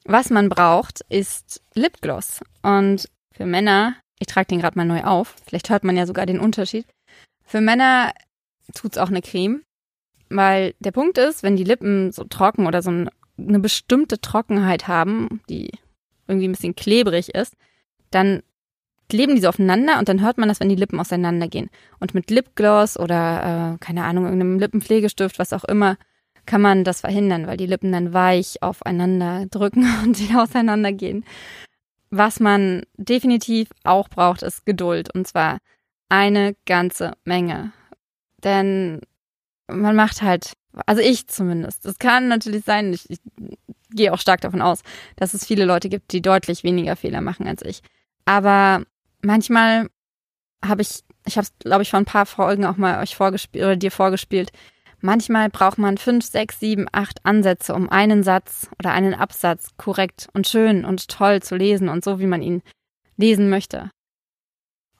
Was 0.04 0.30
man 0.30 0.50
braucht, 0.50 1.02
ist 1.10 1.62
Lipgloss. 1.76 2.42
Und 2.62 3.10
für 3.32 3.46
Männer, 3.46 3.96
ich 4.20 4.28
trage 4.28 4.48
den 4.48 4.60
gerade 4.60 4.78
mal 4.78 4.86
neu 4.86 5.04
auf, 5.04 5.36
vielleicht 5.46 5.70
hört 5.70 5.84
man 5.84 5.96
ja 5.96 6.06
sogar 6.06 6.26
den 6.26 6.40
Unterschied. 6.40 6.86
Für 7.50 7.62
Männer 7.62 8.14
tut's 8.76 9.00
auch 9.00 9.08
eine 9.08 9.24
Creme, 9.24 9.64
weil 10.30 10.76
der 10.78 10.92
Punkt 10.92 11.18
ist, 11.18 11.42
wenn 11.42 11.56
die 11.56 11.64
Lippen 11.64 12.12
so 12.12 12.24
trocken 12.24 12.68
oder 12.68 12.84
so 12.84 12.92
eine 12.92 13.60
bestimmte 13.60 14.22
Trockenheit 14.22 14.88
haben, 14.88 15.42
die 15.50 15.72
irgendwie 16.28 16.48
ein 16.48 16.52
bisschen 16.52 16.76
klebrig 16.76 17.34
ist, 17.34 17.56
dann 18.12 18.44
kleben 19.10 19.34
die 19.34 19.42
so 19.42 19.50
aufeinander 19.50 19.98
und 19.98 20.08
dann 20.08 20.22
hört 20.22 20.38
man 20.38 20.48
das, 20.48 20.60
wenn 20.60 20.70
die 20.70 20.76
Lippen 20.76 21.00
auseinandergehen. 21.00 21.72
Und 22.00 22.14
mit 22.14 22.30
Lipgloss 22.30 23.00
oder, 23.00 23.74
äh, 23.74 23.84
keine 23.84 24.04
Ahnung, 24.04 24.26
irgendeinem 24.26 24.60
Lippenpflegestift, 24.60 25.40
was 25.40 25.52
auch 25.52 25.64
immer, 25.64 25.98
kann 26.46 26.62
man 26.62 26.84
das 26.84 27.02
verhindern, 27.02 27.48
weil 27.48 27.58
die 27.58 27.66
Lippen 27.66 27.92
dann 27.92 28.14
weich 28.14 28.62
aufeinander 28.62 29.48
drücken 29.48 29.88
und 30.04 30.20
wieder 30.20 30.44
auseinandergehen. 30.44 31.26
Was 32.12 32.40
man 32.40 32.84
definitiv 32.96 33.70
auch 33.84 34.08
braucht, 34.08 34.44
ist 34.44 34.68
Geduld. 34.68 35.12
Und 35.16 35.28
zwar 35.28 35.58
eine 36.10 36.56
ganze 36.66 37.14
Menge. 37.24 37.72
Denn 38.44 39.02
man 39.68 39.96
macht 39.96 40.22
halt, 40.22 40.54
also 40.86 41.02
ich 41.02 41.28
zumindest. 41.28 41.86
Es 41.86 42.00
kann 42.00 42.28
natürlich 42.28 42.66
sein, 42.66 42.94
ich, 42.94 43.10
ich 43.10 43.20
gehe 43.92 44.14
auch 44.14 44.20
stark 44.20 44.42
davon 44.42 44.62
aus, 44.62 44.82
dass 45.16 45.34
es 45.34 45.46
viele 45.46 45.66
Leute 45.66 45.90
gibt, 45.90 46.12
die 46.12 46.22
deutlich 46.22 46.64
weniger 46.64 46.96
Fehler 46.96 47.22
machen 47.22 47.48
als 47.48 47.62
ich. 47.62 47.82
Aber 48.26 48.84
manchmal 49.22 49.90
habe 50.64 50.82
ich, 50.82 51.04
ich 51.26 51.38
habe 51.38 51.46
es, 51.46 51.54
glaube 51.60 51.84
ich, 51.84 51.90
vor 51.90 52.00
ein 52.00 52.06
paar 52.06 52.26
Folgen 52.26 52.66
auch 52.66 52.78
mal 52.78 53.02
euch 53.02 53.16
vorgespielt 53.16 53.64
oder 53.64 53.76
dir 53.76 53.92
vorgespielt. 53.92 54.52
Manchmal 55.02 55.50
braucht 55.50 55.78
man 55.78 55.98
fünf, 55.98 56.26
sechs, 56.26 56.60
sieben, 56.60 56.88
acht 56.92 57.26
Ansätze, 57.26 57.74
um 57.74 57.90
einen 57.90 58.22
Satz 58.22 58.70
oder 58.78 58.92
einen 58.92 59.14
Absatz 59.14 59.70
korrekt 59.78 60.28
und 60.34 60.48
schön 60.48 60.84
und 60.84 61.08
toll 61.08 61.42
zu 61.42 61.56
lesen 61.56 61.88
und 61.88 62.04
so, 62.04 62.20
wie 62.20 62.28
man 62.28 62.42
ihn 62.42 62.62
lesen 63.16 63.50
möchte. 63.50 63.92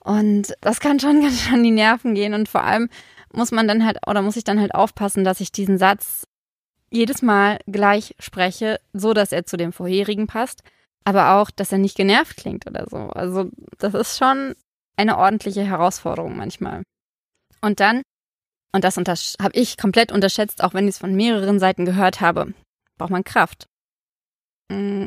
Und 0.10 0.56
das 0.62 0.80
kann 0.80 1.00
schon 1.00 1.22
ganz 1.22 1.42
schön 1.42 1.56
an 1.56 1.64
die 1.64 1.72
Nerven 1.72 2.16
gehen 2.16 2.34
und 2.34 2.50
vor 2.50 2.64
allem 2.64 2.90
muss 3.32 3.52
man 3.52 3.68
dann 3.68 3.86
halt 3.86 4.00
oder 4.08 4.24
muss 4.24 4.38
ich 4.38 4.44
dann 4.44 4.60
halt 4.60 4.74
aufpassen, 4.74 5.24
dass 5.24 5.40
ich 5.40 5.52
diesen 5.52 5.78
Satz 5.78 6.26
jedes 6.90 7.22
Mal 7.22 7.60
gleich 7.68 8.16
spreche, 8.18 8.80
so 8.92 9.14
dass 9.14 9.32
er 9.32 9.46
zu 9.46 9.56
dem 9.56 9.72
vorherigen 9.72 10.26
passt, 10.26 10.64
aber 11.04 11.36
auch, 11.36 11.52
dass 11.52 11.72
er 11.72 11.78
nicht 11.78 11.96
genervt 11.96 12.38
klingt 12.38 12.66
oder 12.66 12.88
so. 12.90 12.98
Also 12.98 13.52
das 13.78 13.94
ist 13.94 14.18
schon 14.18 14.56
eine 14.98 15.20
ordentliche 15.20 15.64
Herausforderung 15.64 16.36
manchmal. 16.36 16.82
Und 17.62 17.80
dann, 17.80 18.02
und 18.72 18.84
das 18.84 18.98
habe 18.98 19.54
ich 19.54 19.78
komplett 19.78 20.12
unterschätzt, 20.12 20.64
auch 20.64 20.74
wenn 20.74 20.86
ich 20.86 20.96
es 20.96 20.98
von 20.98 21.14
mehreren 21.14 21.60
Seiten 21.60 21.86
gehört 21.86 22.20
habe, 22.20 22.56
braucht 22.98 23.12
man 23.12 23.24
Kraft. 23.24 23.68
Mm, 24.72 25.06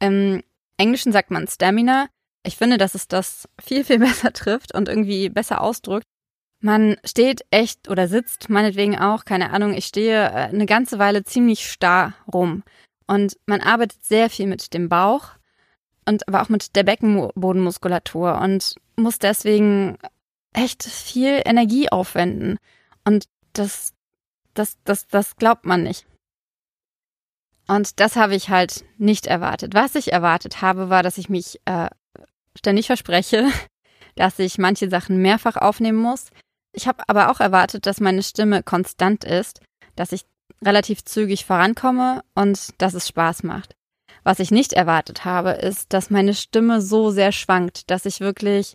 Im 0.00 0.42
Englischen 0.76 1.12
sagt 1.12 1.30
man 1.30 1.48
Stamina. 1.48 2.08
Ich 2.46 2.56
finde, 2.56 2.78
dass 2.78 2.94
es 2.94 3.08
das 3.08 3.48
viel, 3.60 3.84
viel 3.84 3.98
besser 4.00 4.32
trifft 4.32 4.74
und 4.74 4.88
irgendwie 4.88 5.28
besser 5.28 5.60
ausdrückt. 5.60 6.06
Man 6.60 6.96
steht 7.04 7.44
echt 7.50 7.88
oder 7.88 8.08
sitzt 8.08 8.48
meinetwegen 8.48 8.98
auch, 8.98 9.24
keine 9.24 9.50
Ahnung, 9.50 9.74
ich 9.74 9.86
stehe 9.86 10.24
äh, 10.24 10.48
eine 10.48 10.66
ganze 10.66 10.98
Weile 10.98 11.24
ziemlich 11.24 11.70
starr 11.70 12.14
rum. 12.32 12.62
Und 13.06 13.36
man 13.46 13.60
arbeitet 13.60 14.02
sehr 14.04 14.30
viel 14.30 14.46
mit 14.46 14.72
dem 14.72 14.88
Bauch 14.88 15.32
und 16.06 16.26
aber 16.28 16.42
auch 16.42 16.48
mit 16.48 16.74
der 16.76 16.84
Beckenbodenmuskulatur 16.84 18.40
und 18.40 18.76
muss 18.96 19.18
deswegen 19.18 19.98
echt 20.54 20.84
viel 20.84 21.42
Energie 21.44 21.90
aufwenden. 21.90 22.58
Und 23.04 23.26
das, 23.52 23.92
das, 24.54 24.78
das, 24.84 25.06
das 25.08 25.36
glaubt 25.36 25.66
man 25.66 25.82
nicht. 25.82 26.06
Und 27.66 28.00
das 28.00 28.16
habe 28.16 28.34
ich 28.34 28.50
halt 28.50 28.84
nicht 28.98 29.26
erwartet. 29.26 29.74
Was 29.74 29.94
ich 29.94 30.12
erwartet 30.12 30.62
habe, 30.62 30.90
war, 30.90 31.02
dass 31.02 31.18
ich 31.18 31.28
mich 31.28 31.60
äh, 31.64 31.88
ständig 32.56 32.86
verspreche, 32.86 33.46
dass 34.16 34.38
ich 34.38 34.58
manche 34.58 34.88
Sachen 34.88 35.18
mehrfach 35.18 35.56
aufnehmen 35.56 35.98
muss, 35.98 36.30
ich 36.74 36.88
habe 36.88 37.04
aber 37.06 37.30
auch 37.30 37.40
erwartet, 37.40 37.86
dass 37.86 38.00
meine 38.00 38.22
Stimme 38.22 38.62
konstant 38.62 39.24
ist, 39.24 39.60
dass 39.94 40.12
ich 40.12 40.22
relativ 40.62 41.04
zügig 41.04 41.44
vorankomme 41.44 42.22
und 42.34 42.70
dass 42.78 42.94
es 42.94 43.08
Spaß 43.08 43.44
macht. 43.44 43.76
Was 44.24 44.40
ich 44.40 44.50
nicht 44.50 44.72
erwartet 44.72 45.24
habe, 45.24 45.50
ist, 45.50 45.92
dass 45.92 46.10
meine 46.10 46.34
Stimme 46.34 46.80
so 46.80 47.10
sehr 47.10 47.30
schwankt, 47.30 47.90
dass 47.90 48.06
ich 48.06 48.20
wirklich 48.20 48.74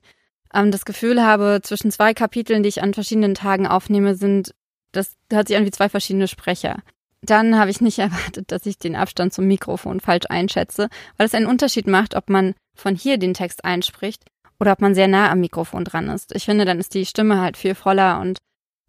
ähm, 0.53 0.71
das 0.71 0.85
Gefühl 0.85 1.21
habe, 1.23 1.59
zwischen 1.61 1.91
zwei 1.91 2.13
Kapiteln, 2.13 2.63
die 2.63 2.69
ich 2.69 2.81
an 2.81 2.93
verschiedenen 2.93 3.35
Tagen 3.35 3.67
aufnehme, 3.67 4.15
sind, 4.15 4.53
das 4.91 5.15
hört 5.31 5.47
sich 5.47 5.57
an 5.57 5.65
wie 5.65 5.71
zwei 5.71 5.89
verschiedene 5.89 6.27
Sprecher. 6.27 6.81
Dann 7.21 7.59
habe 7.59 7.71
ich 7.71 7.81
nicht 7.81 7.99
erwartet, 7.99 8.51
dass 8.51 8.65
ich 8.65 8.77
den 8.77 8.95
Abstand 8.95 9.33
zum 9.33 9.45
Mikrofon 9.45 9.99
falsch 9.99 10.25
einschätze, 10.29 10.87
weil 11.17 11.27
es 11.27 11.33
einen 11.33 11.47
Unterschied 11.47 11.87
macht, 11.87 12.15
ob 12.15 12.29
man 12.29 12.53
von 12.79 12.95
hier 12.95 13.17
den 13.17 13.33
Text 13.33 13.63
einspricht 13.65 14.25
oder 14.59 14.73
ob 14.73 14.81
man 14.81 14.95
sehr 14.95 15.07
nah 15.07 15.31
am 15.31 15.39
Mikrofon 15.39 15.85
dran 15.85 16.09
ist. 16.09 16.35
Ich 16.35 16.45
finde, 16.45 16.65
dann 16.65 16.79
ist 16.79 16.93
die 16.93 17.05
Stimme 17.05 17.41
halt 17.41 17.57
viel 17.57 17.75
voller 17.75 18.19
und 18.19 18.39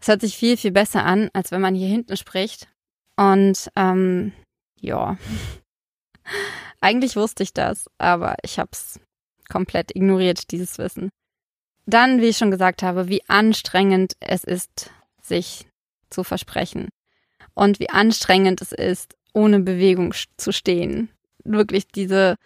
es 0.01 0.09
hört 0.09 0.21
sich 0.23 0.37
viel, 0.37 0.57
viel 0.57 0.73
besser 0.73 1.05
an, 1.05 1.31
als 1.33 1.53
wenn 1.53 1.61
man 1.61 1.75
hier 1.75 1.89
hinten 1.89 2.17
spricht. 2.17 2.69
Und 3.17 3.71
ähm, 3.77 4.33
ja, 4.81 5.19
eigentlich 6.81 7.17
wusste 7.17 7.43
ich 7.43 7.53
das, 7.53 7.87
aber 7.99 8.37
ich 8.43 8.59
habe 8.59 8.71
es 8.73 8.99
komplett 9.49 9.95
ignoriert, 9.95 10.51
dieses 10.51 10.79
Wissen. 10.79 11.11
Dann, 11.87 12.21
wie 12.21 12.29
ich 12.29 12.39
schon 12.39 12.51
gesagt 12.51 12.83
habe, 12.83 13.09
wie 13.09 13.29
anstrengend 13.29 14.15
es 14.21 14.45
ist, 14.45 14.91
sich 15.21 15.67
zu 16.09 16.25
versprechen. 16.25 16.89
Und 17.55 17.81
wie 17.81 17.91
anstrengend 17.91 18.63
es 18.63 18.73
ist, 18.73 19.17
ohne 19.35 19.61
Bewegung 19.61 20.15
zu 20.37 20.53
stehen. 20.53 21.11
Wirklich 21.45 21.89
diese 21.89 22.37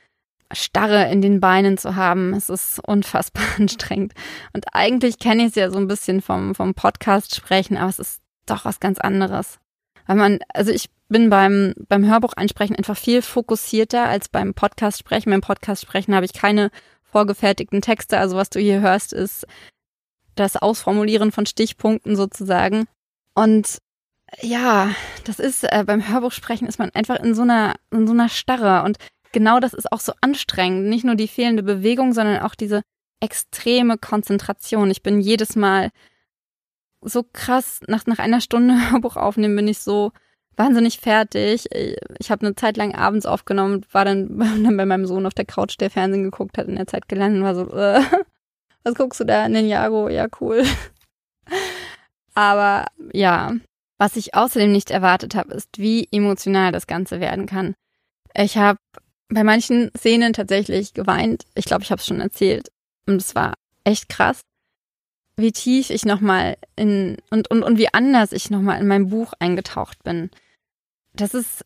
Starre 0.53 1.11
in 1.11 1.23
den 1.23 1.41
Beinen 1.41 1.79
zu 1.79 1.97
haben. 1.97 2.35
Es 2.35 2.49
ist 2.49 2.81
unfassbar 2.87 3.45
anstrengend. 3.59 4.13
Und 4.53 4.67
eigentlich 4.73 5.19
kenne 5.19 5.43
ich 5.43 5.49
es 5.51 5.55
ja 5.55 5.71
so 5.71 5.79
ein 5.79 5.89
bisschen 5.89 6.21
vom, 6.21 6.55
vom 6.55 6.75
Podcast 6.75 7.35
sprechen, 7.35 7.77
aber 7.77 7.91
es 7.91 7.99
ist 7.99 8.21
doch 8.47 8.65
was 8.65 8.81
ganz 8.81 8.99
anderes. 8.99 9.59
Weil 10.07 10.17
man, 10.17 10.39
also 10.53 10.71
ich 10.71 10.91
bin 11.09 11.31
beim, 11.31 11.75
beim 11.89 12.07
Hörbuch 12.07 12.35
einsprechen 12.35 12.77
einfach 12.77 12.97
viel 12.97 13.23
fokussierter 13.23 14.07
als 14.07 14.29
beim 14.29 14.55
Podcast 14.55 14.99
sprechen. 14.99 15.31
Beim 15.31 15.41
Podcast 15.41 15.83
sprechen 15.83 16.15
habe 16.15 16.27
ich 16.27 16.33
keine 16.33 16.71
vorgefertigten 17.03 17.81
Texte. 17.81 18.19
Also 18.19 18.37
was 18.37 18.51
du 18.51 18.61
hier 18.61 18.81
hörst, 18.81 19.13
ist 19.13 19.47
das 20.35 20.57
Ausformulieren 20.57 21.33
von 21.33 21.47
Stichpunkten 21.47 22.17
sozusagen. 22.17 22.87
Und 23.35 23.79
ja, 24.41 24.91
das 25.25 25.39
ist 25.39 25.65
äh, 25.65 25.85
beim 25.87 26.09
Hörbuch 26.09 26.33
sprechen 26.33 26.67
ist 26.67 26.79
man 26.79 26.91
einfach 26.91 27.21
in 27.21 27.35
so 27.35 27.43
einer 27.43 27.75
in 27.93 28.07
so 28.07 28.13
einer 28.13 28.29
Starre 28.29 28.85
und 28.85 28.99
genau 29.35 29.61
das 29.61 29.75
ist 29.75 29.93
auch 29.93 30.01
so 30.01 30.13
anstrengend. 30.23 30.89
Nicht 30.89 31.05
nur 31.05 31.17
die 31.17 31.29
fehlende 31.29 31.63
Bewegung, 31.63 32.15
sondern 32.15 32.41
auch 32.41 32.55
diese 32.55 32.81
extreme 33.21 33.99
Konzentration. 33.99 34.91
Ich 34.91 35.03
bin 35.03 35.21
jedes 35.21 35.57
Mal 35.57 35.91
so 37.03 37.23
krass, 37.31 37.81
nach, 37.87 38.07
nach 38.07 38.19
einer 38.19 38.41
Stunde 38.41 38.75
Hörbuch 38.91 39.17
aufnehmen, 39.17 39.57
bin 39.57 39.69
ich 39.69 39.81
so 39.81 40.13
wahnsinnig 40.57 41.01
fertig. 41.01 41.67
Ich 42.19 42.31
habe 42.31 42.47
eine 42.47 42.55
Zeit 42.55 42.77
lang 42.77 42.95
abends 42.95 43.27
aufgenommen, 43.27 43.85
war 43.93 44.07
dann 44.07 44.39
bei 44.77 44.87
meinem 44.87 45.07
Sohn 45.07 45.27
auf 45.27 45.35
der 45.35 45.45
Couch, 45.45 45.77
der 45.79 45.91
Fernsehen 45.91 46.23
geguckt 46.23 46.57
hat, 46.57 46.69
in 46.69 46.77
der 46.77 46.87
Zeit 46.87 47.09
gelernt 47.09 47.37
und 47.37 47.43
war 47.43 47.55
so, 47.55 47.71
äh, 47.73 48.01
was 48.85 48.95
guckst 48.95 49.21
du 49.21 49.25
da? 49.25 49.49
Ninjago? 49.49 50.09
Ja, 50.09 50.29
cool. 50.41 50.65
Aber 52.35 52.87
ja, 53.13 53.53
was 53.99 54.17
ich 54.17 54.35
außerdem 54.35 54.71
nicht 54.73 54.91
erwartet 54.91 55.35
habe, 55.35 55.55
ist, 55.55 55.79
wie 55.79 56.09
emotional 56.11 56.73
das 56.73 56.87
Ganze 56.87 57.21
werden 57.21 57.47
kann. 57.47 57.75
Ich 58.35 58.57
habe 58.57 58.79
bei 59.29 59.45
manchen 59.45 59.91
Szenen 59.97 60.33
tatsächlich 60.33 60.95
geweint. 60.95 61.45
Ich 61.55 61.65
glaube, 61.65 61.83
ich 61.83 61.91
habe 61.91 62.01
es 62.01 62.07
schon 62.07 62.21
erzählt. 62.21 62.71
Und 63.07 63.17
es 63.17 63.35
war 63.35 63.55
echt 63.85 64.09
krass, 64.09 64.41
wie 65.37 65.53
tief 65.53 65.91
ich 65.91 66.05
nochmal 66.05 66.57
in 66.77 67.17
und, 67.31 67.51
und, 67.51 67.63
und 67.63 67.79
wie 67.79 67.93
anders 67.93 68.33
ich 68.33 68.51
nochmal 68.51 68.81
in 68.81 68.87
mein 68.87 69.09
Buch 69.09 69.33
eingetaucht 69.39 70.03
bin. 70.05 70.31
Das 71.15 71.35
ist 71.35 71.65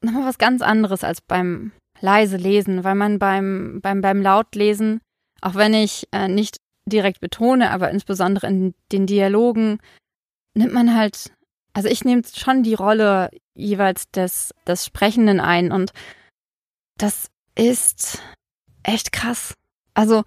nochmal 0.00 0.26
was 0.26 0.38
ganz 0.38 0.62
anderes 0.62 1.04
als 1.04 1.20
beim 1.20 1.72
leise 2.00 2.36
Lesen, 2.36 2.84
weil 2.84 2.94
man 2.94 3.18
beim, 3.18 3.80
beim, 3.80 4.00
beim 4.00 4.20
Lautlesen, 4.20 5.00
auch 5.40 5.54
wenn 5.54 5.74
ich 5.74 6.08
äh, 6.12 6.28
nicht 6.28 6.56
direkt 6.86 7.20
betone, 7.20 7.70
aber 7.70 7.90
insbesondere 7.90 8.48
in 8.48 8.74
den 8.90 9.06
Dialogen, 9.06 9.78
nimmt 10.54 10.72
man 10.72 10.96
halt, 10.96 11.32
also 11.72 11.88
ich 11.88 12.04
nehme 12.04 12.22
schon 12.34 12.64
die 12.64 12.74
Rolle 12.74 13.30
jeweils 13.54 14.10
des, 14.10 14.52
des 14.66 14.84
Sprechenden 14.84 15.38
ein 15.38 15.70
und 15.70 15.92
das 16.98 17.30
ist 17.54 18.22
echt 18.82 19.12
krass. 19.12 19.54
Also, 19.94 20.24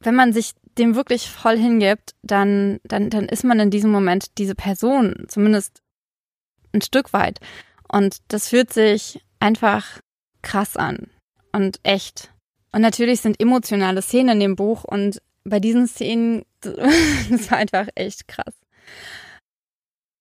wenn 0.00 0.14
man 0.14 0.32
sich 0.32 0.52
dem 0.78 0.94
wirklich 0.96 1.30
voll 1.30 1.56
hingibt, 1.56 2.14
dann, 2.22 2.80
dann, 2.84 3.10
dann 3.10 3.28
ist 3.28 3.44
man 3.44 3.60
in 3.60 3.70
diesem 3.70 3.90
Moment 3.90 4.38
diese 4.38 4.54
Person, 4.54 5.26
zumindest 5.28 5.82
ein 6.72 6.82
Stück 6.82 7.12
weit. 7.12 7.40
Und 7.88 8.18
das 8.28 8.48
fühlt 8.48 8.72
sich 8.72 9.24
einfach 9.38 10.00
krass 10.42 10.76
an 10.76 11.10
und 11.52 11.78
echt. 11.84 12.32
Und 12.72 12.80
natürlich 12.80 13.20
sind 13.20 13.40
emotionale 13.40 14.02
Szenen 14.02 14.30
in 14.30 14.40
dem 14.40 14.56
Buch 14.56 14.84
und 14.84 15.22
bei 15.44 15.60
diesen 15.60 15.86
Szenen, 15.86 16.44
das 16.60 17.50
war 17.50 17.58
einfach 17.58 17.88
echt 17.94 18.26
krass. 18.26 18.54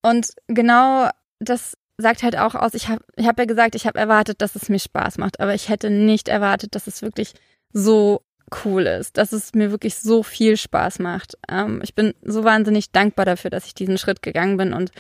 Und 0.04 0.34
genau 0.48 1.10
das 1.40 1.76
sagt 1.98 2.24
halt 2.24 2.38
auch 2.38 2.56
aus, 2.56 2.74
ich 2.74 2.90
habe 2.90 3.04
ich 3.16 3.28
hab 3.28 3.38
ja 3.38 3.46
gesagt, 3.46 3.76
ich 3.76 3.86
habe 3.86 4.00
erwartet, 4.00 4.42
dass 4.42 4.56
es 4.56 4.70
mir 4.70 4.80
Spaß 4.80 5.18
macht, 5.18 5.40
aber 5.40 5.54
ich 5.54 5.70
hätte 5.70 5.90
nicht 5.90 6.28
erwartet, 6.28 6.76
dass 6.76 6.88
es 6.88 7.02
wirklich 7.02 7.34
so 7.72 8.24
cool 8.66 8.84
ist, 8.84 9.18
dass 9.18 9.32
es 9.32 9.54
mir 9.54 9.72
wirklich 9.72 9.96
so 9.96 10.24
viel 10.24 10.58
Spaß 10.58 11.00
macht. 11.00 11.38
Ähm, 11.50 11.82
ich 11.84 11.96
bin 11.96 12.14
so 12.22 12.44
wahnsinnig 12.44 12.92
dankbar 12.92 13.26
dafür, 13.26 13.50
dass 13.50 13.66
ich 13.66 13.74
diesen 13.74 13.98
Schritt 13.98 14.22
gegangen 14.22 14.58
bin 14.58 14.74
und 14.74 14.92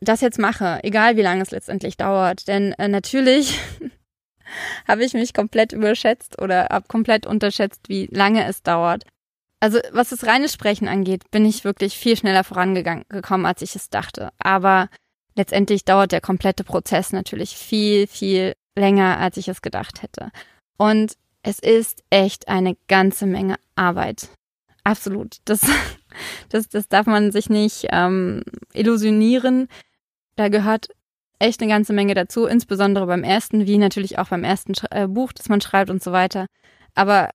das 0.00 0.20
jetzt 0.20 0.38
mache, 0.38 0.80
egal 0.82 1.16
wie 1.16 1.22
lange 1.22 1.42
es 1.42 1.50
letztendlich 1.50 1.96
dauert. 1.96 2.48
Denn 2.48 2.72
äh, 2.72 2.88
natürlich 2.88 3.58
habe 4.88 5.04
ich 5.04 5.14
mich 5.14 5.34
komplett 5.34 5.72
überschätzt 5.72 6.40
oder 6.40 6.68
habe 6.70 6.86
komplett 6.88 7.26
unterschätzt, 7.26 7.88
wie 7.88 8.08
lange 8.10 8.46
es 8.46 8.62
dauert. 8.62 9.04
Also 9.60 9.78
was 9.92 10.10
das 10.10 10.26
reine 10.26 10.48
Sprechen 10.48 10.88
angeht, 10.88 11.30
bin 11.30 11.46
ich 11.46 11.64
wirklich 11.64 11.96
viel 11.96 12.16
schneller 12.16 12.44
vorangekommen, 12.44 13.46
als 13.46 13.62
ich 13.62 13.74
es 13.74 13.88
dachte. 13.88 14.30
Aber 14.38 14.88
letztendlich 15.36 15.84
dauert 15.84 16.12
der 16.12 16.20
komplette 16.20 16.64
Prozess 16.64 17.12
natürlich 17.12 17.56
viel, 17.56 18.06
viel 18.06 18.54
länger, 18.76 19.18
als 19.18 19.36
ich 19.36 19.48
es 19.48 19.62
gedacht 19.62 20.02
hätte. 20.02 20.30
Und 20.76 21.14
es 21.42 21.58
ist 21.58 22.02
echt 22.10 22.48
eine 22.48 22.76
ganze 22.88 23.26
Menge 23.26 23.56
Arbeit. 23.76 24.28
Absolut. 24.82 25.38
Das, 25.44 25.60
das, 26.48 26.68
das 26.68 26.88
darf 26.88 27.06
man 27.06 27.32
sich 27.32 27.50
nicht 27.50 27.86
ähm, 27.90 28.42
illusionieren. 28.72 29.68
Da 30.36 30.48
gehört 30.48 30.88
echt 31.38 31.60
eine 31.60 31.70
ganze 31.70 31.92
Menge 31.92 32.14
dazu, 32.14 32.46
insbesondere 32.46 33.06
beim 33.06 33.24
ersten, 33.24 33.66
wie 33.66 33.78
natürlich 33.78 34.18
auch 34.18 34.28
beim 34.28 34.44
ersten 34.44 34.74
äh, 34.90 35.06
Buch, 35.06 35.32
das 35.32 35.48
man 35.48 35.60
schreibt 35.60 35.90
und 35.90 36.02
so 36.02 36.12
weiter. 36.12 36.46
Aber 36.94 37.30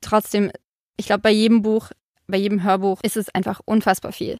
trotzdem, 0.00 0.50
ich 0.96 1.06
glaube, 1.06 1.22
bei 1.22 1.30
jedem 1.30 1.62
Buch, 1.62 1.90
bei 2.26 2.38
jedem 2.38 2.62
Hörbuch 2.62 3.00
ist 3.02 3.16
es 3.16 3.28
einfach 3.30 3.60
unfassbar 3.64 4.12
viel. 4.12 4.38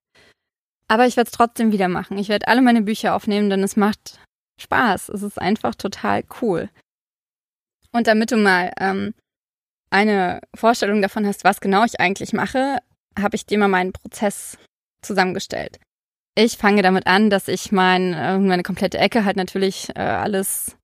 Aber 0.89 1.07
ich 1.07 1.17
werde 1.17 1.29
es 1.29 1.37
trotzdem 1.37 1.71
wieder 1.71 1.89
machen. 1.89 2.19
Ich 2.19 2.29
werde 2.29 2.49
alle 2.49 2.63
meine 2.63 2.83
Bücher 2.83 3.15
aufnehmen, 3.15 3.51
denn 3.51 3.63
es 3.63 3.77
macht 3.77 4.19
Spaß. 4.61 5.11
Es 5.11 5.23
ist 5.23 5.41
einfach 5.41 5.75
total 5.75 6.25
cool. 6.41 6.71
Und 7.93 8.07
damit 8.07 8.31
du 8.33 8.37
mal 8.37 8.73
ähm, 8.81 9.15
eine 9.91 10.41
Vorstellung 10.55 11.03
davon 11.03 11.27
hast, 11.27 11.45
was 11.45 11.61
genau 11.61 11.85
ich 11.85 12.01
eigentlich 12.01 12.33
mache, 12.33 12.79
habe 13.19 13.37
ich 13.37 13.47
dir 13.47 13.59
mal 13.59 13.69
meinen 13.69 13.93
Prozess 13.93 14.59
zusammengestellt. 15.03 15.79
Ich 16.35 16.57
fange 16.57 16.83
damit 16.83 17.07
an, 17.07 17.31
dass 17.31 17.49
ich 17.49 17.73
mein, 17.73 18.15
äh, 18.15 18.39
meine 18.39 18.63
komplette 18.63 18.99
Ecke 18.99 19.25
halt 19.25 19.37
natürlich 19.37 19.89
äh, 19.97 20.01
alles 20.01 20.77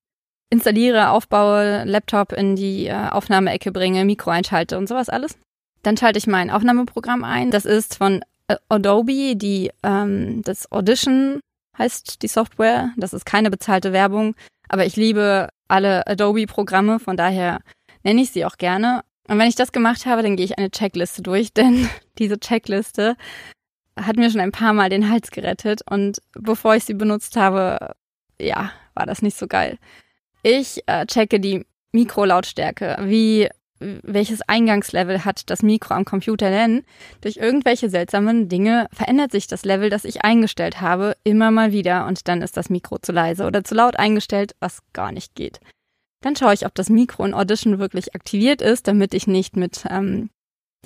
installiere, 0.49 1.09
aufbaue, 1.09 1.83
Laptop 1.85 2.33
in 2.33 2.55
die 2.55 2.87
äh, 2.87 3.09
Aufnahmeecke 3.09 3.71
bringe, 3.71 4.05
Mikro 4.05 4.31
einschalte 4.31 4.77
und 4.77 4.87
sowas 4.87 5.09
alles. 5.09 5.37
Dann 5.81 5.97
schalte 5.97 6.17
ich 6.17 6.27
mein 6.27 6.49
Aufnahmeprogramm 6.49 7.23
ein. 7.23 7.51
Das 7.51 7.65
ist 7.65 7.95
von 7.95 8.23
Adobe, 8.69 9.35
die 9.35 9.71
ähm, 9.83 10.41
das 10.43 10.71
Audition 10.71 11.39
heißt 11.77 12.21
die 12.21 12.27
Software. 12.27 12.91
Das 12.97 13.13
ist 13.13 13.25
keine 13.25 13.49
bezahlte 13.49 13.93
Werbung, 13.93 14.35
aber 14.69 14.85
ich 14.85 14.95
liebe 14.95 15.49
alle 15.67 16.05
Adobe-Programme, 16.07 16.99
von 16.99 17.17
daher 17.17 17.59
nenne 18.03 18.21
ich 18.21 18.31
sie 18.31 18.45
auch 18.45 18.57
gerne. 18.57 19.03
Und 19.27 19.39
wenn 19.39 19.49
ich 19.49 19.55
das 19.55 19.71
gemacht 19.71 20.05
habe, 20.05 20.21
dann 20.21 20.35
gehe 20.35 20.45
ich 20.45 20.57
eine 20.57 20.69
Checkliste 20.69 21.21
durch, 21.21 21.53
denn 21.57 21.89
diese 22.17 22.39
Checkliste 22.39 23.15
hat 23.99 24.17
mir 24.17 24.29
schon 24.29 24.41
ein 24.41 24.51
paar 24.51 24.73
Mal 24.73 24.89
den 24.89 25.09
Hals 25.09 25.31
gerettet 25.31 25.81
und 25.89 26.21
bevor 26.33 26.75
ich 26.75 26.83
sie 26.83 26.93
benutzt 26.93 27.37
habe, 27.37 27.95
ja, 28.39 28.71
war 28.93 29.05
das 29.05 29.21
nicht 29.21 29.37
so 29.37 29.47
geil. 29.47 29.77
Ich 30.43 30.83
äh, 30.87 31.05
checke 31.05 31.39
die 31.39 31.65
Mikrolautstärke, 31.93 32.97
wie 33.01 33.49
welches 33.79 34.41
Eingangslevel 34.41 35.25
hat 35.25 35.49
das 35.49 35.61
Mikro 35.61 35.93
am 35.93 36.05
Computer 36.05 36.49
denn? 36.49 36.83
Durch 37.21 37.37
irgendwelche 37.37 37.89
seltsamen 37.89 38.47
Dinge 38.47 38.87
verändert 38.93 39.31
sich 39.31 39.47
das 39.47 39.65
Level, 39.65 39.89
das 39.89 40.05
ich 40.05 40.23
eingestellt 40.23 40.79
habe, 40.81 41.15
immer 41.23 41.51
mal 41.51 41.71
wieder 41.71 42.05
und 42.07 42.27
dann 42.27 42.41
ist 42.41 42.55
das 42.57 42.69
Mikro 42.69 42.99
zu 42.99 43.11
leise 43.11 43.45
oder 43.45 43.63
zu 43.63 43.75
laut 43.75 43.97
eingestellt, 43.97 44.55
was 44.59 44.79
gar 44.93 45.11
nicht 45.11 45.35
geht. 45.35 45.59
Dann 46.21 46.35
schaue 46.35 46.53
ich, 46.53 46.65
ob 46.65 46.73
das 46.73 46.89
Mikro 46.89 47.25
in 47.25 47.33
Audition 47.33 47.77
wirklich 47.79 48.15
aktiviert 48.15 48.61
ist, 48.61 48.87
damit 48.87 49.13
ich 49.13 49.27
nicht 49.27 49.57
mit 49.57 49.85
ähm, 49.89 50.29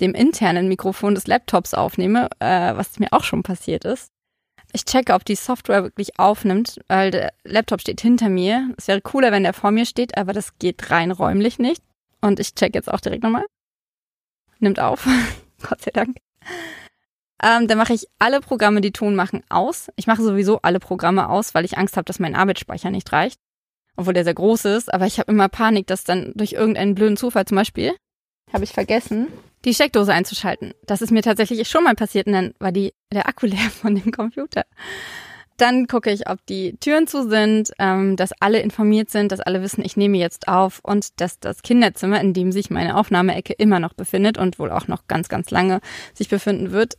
dem 0.00 0.14
internen 0.14 0.68
Mikrofon 0.68 1.14
des 1.14 1.26
Laptops 1.26 1.74
aufnehme, 1.74 2.28
äh, 2.40 2.74
was 2.74 2.98
mir 2.98 3.12
auch 3.12 3.24
schon 3.24 3.42
passiert 3.42 3.84
ist. 3.84 4.10
Ich 4.72 4.84
checke, 4.84 5.14
ob 5.14 5.24
die 5.24 5.34
Software 5.34 5.82
wirklich 5.82 6.18
aufnimmt, 6.18 6.80
weil 6.88 7.10
der 7.10 7.32
Laptop 7.44 7.80
steht 7.80 8.00
hinter 8.00 8.28
mir. 8.28 8.72
Es 8.76 8.88
wäre 8.88 9.00
cooler, 9.00 9.32
wenn 9.32 9.42
der 9.42 9.52
vor 9.52 9.70
mir 9.70 9.84
steht, 9.84 10.16
aber 10.16 10.32
das 10.32 10.58
geht 10.58 10.90
rein 10.90 11.10
räumlich 11.10 11.58
nicht. 11.58 11.82
Und 12.20 12.40
ich 12.40 12.54
check 12.54 12.74
jetzt 12.74 12.90
auch 12.90 13.00
direkt 13.00 13.22
nochmal. 13.22 13.46
Nimmt 14.58 14.80
auf. 14.80 15.06
Gott 15.68 15.80
sei 15.80 15.90
Dank. 15.90 16.16
Ähm, 17.42 17.68
dann 17.68 17.78
mache 17.78 17.94
ich 17.94 18.06
alle 18.18 18.40
Programme, 18.40 18.80
die 18.80 18.92
Ton 18.92 19.14
machen, 19.14 19.42
aus. 19.48 19.90
Ich 19.96 20.06
mache 20.06 20.22
sowieso 20.22 20.60
alle 20.60 20.78
Programme 20.78 21.28
aus, 21.30 21.54
weil 21.54 21.64
ich 21.64 21.78
Angst 21.78 21.96
habe, 21.96 22.04
dass 22.04 22.18
mein 22.18 22.34
Arbeitsspeicher 22.34 22.90
nicht 22.90 23.10
reicht. 23.12 23.40
Obwohl 23.96 24.12
der 24.12 24.24
sehr 24.24 24.34
groß 24.34 24.66
ist, 24.66 24.92
aber 24.92 25.06
ich 25.06 25.18
habe 25.18 25.32
immer 25.32 25.48
Panik, 25.48 25.86
dass 25.86 26.04
dann 26.04 26.32
durch 26.34 26.52
irgendeinen 26.52 26.94
blöden 26.94 27.16
Zufall 27.16 27.46
zum 27.46 27.56
Beispiel, 27.56 27.94
habe 28.52 28.64
ich 28.64 28.72
vergessen, 28.72 29.28
die 29.64 29.74
Steckdose 29.74 30.12
einzuschalten. 30.12 30.74
Das 30.86 31.02
ist 31.02 31.10
mir 31.10 31.22
tatsächlich 31.22 31.68
schon 31.68 31.84
mal 31.84 31.94
passiert 31.94 32.26
und 32.26 32.32
dann 32.32 32.54
war 32.58 32.72
die, 32.72 32.92
der 33.12 33.28
Akku 33.28 33.46
leer 33.46 33.58
von 33.70 33.94
dem 33.94 34.12
Computer. 34.12 34.64
Dann 35.60 35.88
gucke 35.88 36.10
ich, 36.10 36.26
ob 36.26 36.38
die 36.46 36.78
Türen 36.78 37.06
zu 37.06 37.28
sind, 37.28 37.70
ähm, 37.78 38.16
dass 38.16 38.32
alle 38.40 38.60
informiert 38.60 39.10
sind, 39.10 39.30
dass 39.30 39.40
alle 39.40 39.60
wissen, 39.60 39.84
ich 39.84 39.94
nehme 39.94 40.16
jetzt 40.16 40.48
auf 40.48 40.80
und 40.82 41.20
dass 41.20 41.38
das 41.38 41.62
Kinderzimmer, 41.62 42.18
in 42.18 42.32
dem 42.32 42.50
sich 42.50 42.70
meine 42.70 42.96
Aufnahmeecke 42.96 43.52
immer 43.52 43.78
noch 43.78 43.92
befindet 43.92 44.38
und 44.38 44.58
wohl 44.58 44.70
auch 44.70 44.88
noch 44.88 45.06
ganz, 45.06 45.28
ganz 45.28 45.50
lange 45.50 45.80
sich 46.14 46.30
befinden 46.30 46.72
wird, 46.72 46.94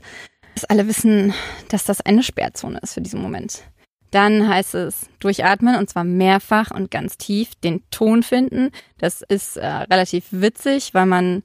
dass 0.53 0.65
alle 0.65 0.87
wissen, 0.87 1.33
dass 1.69 1.85
das 1.85 2.01
eine 2.01 2.21
Sperrzone 2.21 2.77
ist 2.83 2.93
für 2.93 3.01
diesen 3.01 3.19
Moment. 3.19 3.63
Dann 4.11 4.47
heißt 4.47 4.75
es 4.75 5.07
durchatmen 5.19 5.75
und 5.75 5.89
zwar 5.89 6.03
mehrfach 6.03 6.69
und 6.69 6.91
ganz 6.91 7.17
tief 7.17 7.55
den 7.55 7.81
Ton 7.89 8.21
finden. 8.21 8.69
Das 8.99 9.23
ist 9.23 9.57
äh, 9.57 9.65
relativ 9.65 10.25
witzig, 10.29 10.93
weil 10.93 11.07
man, 11.07 11.41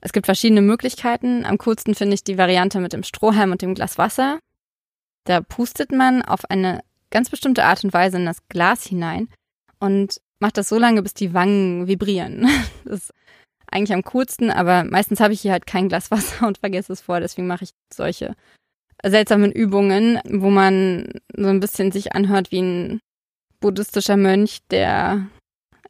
es 0.00 0.12
gibt 0.12 0.26
verschiedene 0.26 0.62
Möglichkeiten. 0.62 1.44
Am 1.44 1.58
coolsten 1.58 1.96
finde 1.96 2.14
ich 2.14 2.22
die 2.22 2.38
Variante 2.38 2.78
mit 2.78 2.92
dem 2.92 3.02
Strohhalm 3.02 3.50
und 3.50 3.60
dem 3.60 3.74
Glas 3.74 3.98
Wasser. 3.98 4.38
Da 5.30 5.40
pustet 5.42 5.92
man 5.92 6.22
auf 6.22 6.50
eine 6.50 6.80
ganz 7.12 7.30
bestimmte 7.30 7.64
Art 7.64 7.84
und 7.84 7.92
Weise 7.92 8.16
in 8.16 8.26
das 8.26 8.48
Glas 8.48 8.84
hinein 8.84 9.28
und 9.78 10.20
macht 10.40 10.56
das 10.56 10.68
so 10.68 10.76
lange, 10.76 11.02
bis 11.02 11.14
die 11.14 11.32
Wangen 11.32 11.86
vibrieren. 11.86 12.48
Das 12.84 13.04
ist 13.04 13.14
eigentlich 13.70 13.94
am 13.94 14.02
coolsten, 14.02 14.50
aber 14.50 14.82
meistens 14.82 15.20
habe 15.20 15.32
ich 15.32 15.40
hier 15.40 15.52
halt 15.52 15.68
kein 15.68 15.88
Glas 15.88 16.10
Wasser 16.10 16.48
und 16.48 16.58
vergesse 16.58 16.92
es 16.92 17.02
vor, 17.02 17.20
deswegen 17.20 17.46
mache 17.46 17.62
ich 17.62 17.70
solche 17.94 18.34
seltsamen 19.04 19.52
Übungen, 19.52 20.18
wo 20.28 20.50
man 20.50 21.12
so 21.36 21.46
ein 21.46 21.60
bisschen 21.60 21.92
sich 21.92 22.12
anhört 22.12 22.50
wie 22.50 22.62
ein 22.62 23.00
buddhistischer 23.60 24.16
Mönch, 24.16 24.58
der 24.72 25.28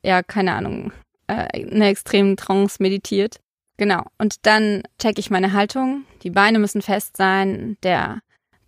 ja 0.02 0.22
keine 0.22 0.52
Ahnung, 0.52 0.92
äh, 1.28 1.58
in 1.58 1.80
extremen 1.80 2.36
Trance 2.36 2.76
meditiert. 2.82 3.40
Genau. 3.78 4.04
Und 4.18 4.44
dann 4.44 4.82
checke 4.98 5.20
ich 5.20 5.30
meine 5.30 5.54
Haltung. 5.54 6.04
Die 6.24 6.30
Beine 6.30 6.58
müssen 6.58 6.82
fest 6.82 7.16
sein, 7.16 7.78
der 7.82 8.20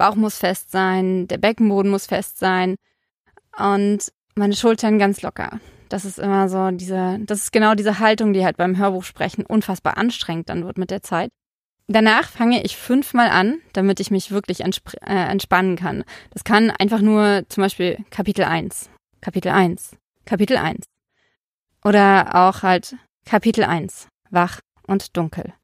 Bauch 0.02 0.16
muss 0.16 0.38
fest 0.38 0.72
sein, 0.72 1.28
der 1.28 1.38
Beckenboden 1.38 1.88
muss 1.88 2.06
fest 2.06 2.40
sein 2.40 2.74
und 3.56 4.12
meine 4.34 4.56
Schultern 4.56 4.98
ganz 4.98 5.22
locker. 5.22 5.60
Das 5.90 6.04
ist 6.04 6.18
immer 6.18 6.48
so 6.48 6.72
diese, 6.72 7.20
das 7.20 7.38
ist 7.38 7.52
genau 7.52 7.76
diese 7.76 8.00
Haltung, 8.00 8.32
die 8.32 8.44
halt 8.44 8.56
beim 8.56 8.76
Hörbuchsprechen 8.76 9.46
unfassbar 9.46 9.96
anstrengend 9.96 10.48
dann 10.48 10.66
wird 10.66 10.76
mit 10.76 10.90
der 10.90 11.04
Zeit. 11.04 11.30
Danach 11.86 12.28
fange 12.28 12.64
ich 12.64 12.76
fünfmal 12.76 13.28
an, 13.28 13.60
damit 13.74 14.00
ich 14.00 14.10
mich 14.10 14.32
wirklich 14.32 14.62
äh, 14.62 14.64
entspannen 15.04 15.76
kann. 15.76 16.02
Das 16.30 16.42
kann 16.42 16.72
einfach 16.72 17.00
nur 17.00 17.44
zum 17.48 17.62
Beispiel 17.62 18.04
Kapitel 18.10 18.44
1, 18.44 18.90
Kapitel 19.20 19.52
1, 19.52 19.96
Kapitel 20.24 20.56
1. 20.56 20.84
Oder 21.84 22.34
auch 22.34 22.64
halt 22.64 22.96
Kapitel 23.24 23.62
1, 23.62 24.08
wach 24.30 24.58
und 24.84 25.16
dunkel. 25.16 25.54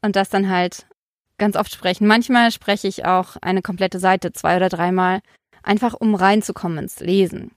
Und 0.00 0.14
das 0.14 0.28
dann 0.28 0.48
halt 0.48 0.86
ganz 1.40 1.56
oft 1.56 1.74
sprechen. 1.74 2.06
Manchmal 2.06 2.52
spreche 2.52 2.86
ich 2.86 3.04
auch 3.04 3.34
eine 3.42 3.62
komplette 3.62 3.98
Seite 3.98 4.32
zwei 4.32 4.56
oder 4.56 4.68
dreimal, 4.68 5.20
einfach 5.64 5.94
um 5.94 6.14
reinzukommen 6.14 6.78
ins 6.78 7.00
Lesen. 7.00 7.50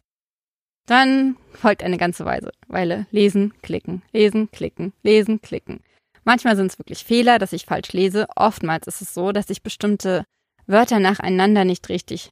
Dann 0.88 1.38
folgt 1.54 1.84
eine 1.84 1.98
ganze 1.98 2.26
Weise, 2.26 2.52
Weile 2.68 3.06
lesen, 3.12 3.54
klicken, 3.62 4.02
lesen, 4.12 4.50
klicken, 4.50 4.94
lesen, 5.04 5.42
klicken. 5.42 5.82
Manchmal 6.26 6.56
sind 6.56 6.72
es 6.72 6.80
wirklich 6.80 7.04
Fehler, 7.04 7.38
dass 7.38 7.54
ich 7.54 7.66
falsch 7.66 7.94
lese. 7.94 8.28
Oftmals 8.36 8.88
ist 8.88 9.02
es 9.02 9.14
so, 9.14 9.32
dass 9.32 9.50
ich 9.50 9.62
bestimmte 9.62 10.26
Wörter 10.66 11.00
nacheinander 11.00 11.66
nicht 11.66 11.88
richtig 11.90 12.30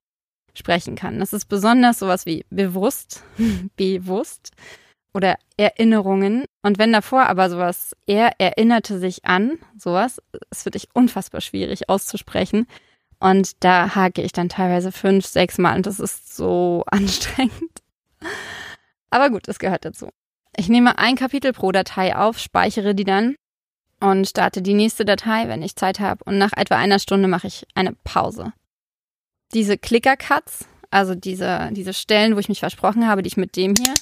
sprechen 0.53 0.95
kann. 0.95 1.19
Das 1.19 1.33
ist 1.33 1.45
besonders 1.45 1.99
sowas 1.99 2.25
wie 2.25 2.45
bewusst, 2.49 3.23
bewusst 3.75 4.51
oder 5.13 5.37
Erinnerungen. 5.57 6.45
Und 6.61 6.79
wenn 6.79 6.93
davor 6.93 7.27
aber 7.27 7.49
sowas, 7.49 7.95
er 8.05 8.39
erinnerte 8.39 8.99
sich 8.99 9.25
an, 9.25 9.57
sowas, 9.77 10.21
ist 10.49 10.63
für 10.63 10.71
dich 10.71 10.87
unfassbar 10.93 11.41
schwierig 11.41 11.89
auszusprechen. 11.89 12.67
Und 13.19 13.63
da 13.63 13.93
hake 13.95 14.21
ich 14.21 14.31
dann 14.31 14.49
teilweise 14.49 14.91
fünf, 14.91 15.25
sechs 15.25 15.57
Mal 15.57 15.75
und 15.75 15.85
das 15.85 15.99
ist 15.99 16.35
so 16.35 16.83
anstrengend. 16.87 17.81
Aber 19.09 19.29
gut, 19.29 19.47
es 19.47 19.59
gehört 19.59 19.85
dazu. 19.85 20.09
Ich 20.57 20.69
nehme 20.69 20.97
ein 20.97 21.15
Kapitel 21.15 21.53
pro 21.53 21.71
Datei 21.71 22.15
auf, 22.15 22.39
speichere 22.39 22.95
die 22.95 23.03
dann 23.03 23.35
und 23.99 24.27
starte 24.27 24.61
die 24.61 24.73
nächste 24.73 25.05
Datei, 25.05 25.47
wenn 25.47 25.61
ich 25.61 25.75
Zeit 25.75 25.99
habe. 25.99 26.23
Und 26.25 26.37
nach 26.37 26.51
etwa 26.55 26.75
einer 26.75 26.99
Stunde 26.99 27.27
mache 27.27 27.47
ich 27.47 27.65
eine 27.75 27.93
Pause. 28.03 28.53
Diese 29.53 29.77
Clicker-Cuts, 29.77 30.65
also 30.89 31.13
diese, 31.13 31.69
diese 31.71 31.93
Stellen, 31.93 32.35
wo 32.35 32.39
ich 32.39 32.49
mich 32.49 32.59
versprochen 32.59 33.07
habe, 33.07 33.21
die 33.21 33.27
ich 33.27 33.37
mit 33.37 33.55
dem 33.55 33.75
hier 33.75 33.93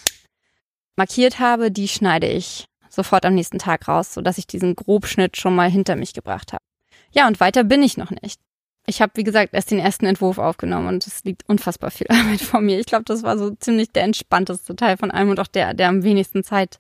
markiert 1.00 1.40
habe, 1.40 1.72
die 1.72 1.88
schneide 1.88 2.28
ich 2.28 2.66
sofort 2.90 3.26
am 3.26 3.34
nächsten 3.34 3.58
Tag 3.58 3.88
raus, 3.88 4.14
sodass 4.14 4.38
ich 4.38 4.48
diesen 4.48 4.76
Grobschnitt 4.76 5.38
schon 5.38 5.56
mal 5.56 5.70
hinter 5.70 5.96
mich 5.96 6.14
gebracht 6.14 6.52
habe. 6.52 6.64
Ja, 7.12 7.26
und 7.26 7.40
weiter 7.40 7.64
bin 7.64 7.82
ich 7.82 7.96
noch 7.96 8.12
nicht. 8.12 8.42
Ich 8.86 9.02
habe, 9.02 9.14
wie 9.16 9.24
gesagt, 9.24 9.54
erst 9.54 9.72
den 9.72 9.80
ersten 9.80 10.06
Entwurf 10.06 10.40
aufgenommen 10.40 10.88
und 10.88 11.08
es 11.08 11.24
liegt 11.24 11.48
unfassbar 11.48 11.90
viel 11.90 12.08
Arbeit 12.10 12.42
vor 12.42 12.60
mir. 12.60 12.80
Ich 12.80 12.86
glaube, 12.86 13.06
das 13.06 13.24
war 13.24 13.38
so 13.38 13.52
ziemlich 13.52 13.92
der 13.92 14.04
entspannteste 14.04 14.76
Teil 14.76 14.98
von 14.98 15.10
allem 15.10 15.30
und 15.30 15.40
auch 15.40 15.48
der, 15.48 15.74
der 15.74 15.88
am 15.88 16.04
wenigsten 16.04 16.44
Zeit 16.44 16.80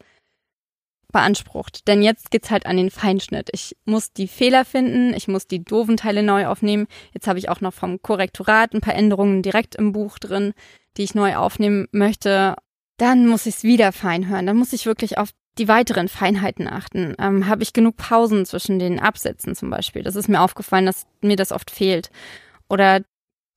beansprucht. 1.14 1.88
Denn 1.88 2.02
jetzt 2.02 2.30
geht's 2.30 2.52
halt 2.52 2.66
an 2.66 2.76
den 2.76 2.92
Feinschnitt. 2.92 3.50
Ich 3.54 3.78
muss 3.86 4.12
die 4.12 4.28
Fehler 4.28 4.66
finden, 4.66 5.14
ich 5.14 5.30
muss 5.30 5.48
die 5.48 5.64
doofen 5.64 5.96
Teile 5.96 6.24
neu 6.24 6.48
aufnehmen. 6.48 6.88
Jetzt 7.14 7.28
habe 7.28 7.40
ich 7.40 7.48
auch 7.48 7.62
noch 7.62 7.74
vom 7.74 8.02
Korrektorat 8.02 8.74
ein 8.74 8.82
paar 8.82 8.96
Änderungen 8.96 9.42
direkt 9.42 9.76
im 9.76 9.94
Buch 9.94 10.20
drin, 10.20 10.54
die 10.98 11.04
ich 11.04 11.16
neu 11.16 11.38
aufnehmen 11.38 11.88
möchte. 11.92 12.56
Dann 13.00 13.28
muss 13.28 13.46
ich 13.46 13.56
es 13.56 13.64
wieder 13.64 13.92
fein 13.92 14.28
hören. 14.28 14.46
Dann 14.46 14.58
muss 14.58 14.74
ich 14.74 14.86
wirklich 14.86 15.18
auf 15.18 15.30
die 15.58 15.68
weiteren 15.68 16.08
Feinheiten 16.08 16.68
achten. 16.68 17.16
Ähm, 17.18 17.48
habe 17.48 17.64
ich 17.64 17.74
genug 17.74 17.98
Pausen 17.98 18.46
zwischen 18.46 18.78
den 18.78 19.00
Absätzen 19.00 19.56
zum 19.56 19.70
Beispiel? 19.70 20.04
Das 20.04 20.16
ist 20.16 20.30
mir 20.30 20.42
aufgefallen, 20.42 20.86
dass 20.86 21.08
mir 21.22 21.36
das 21.36 21.52
oft 21.52 21.72
fehlt. 21.72 22.12
Oder 22.70 23.02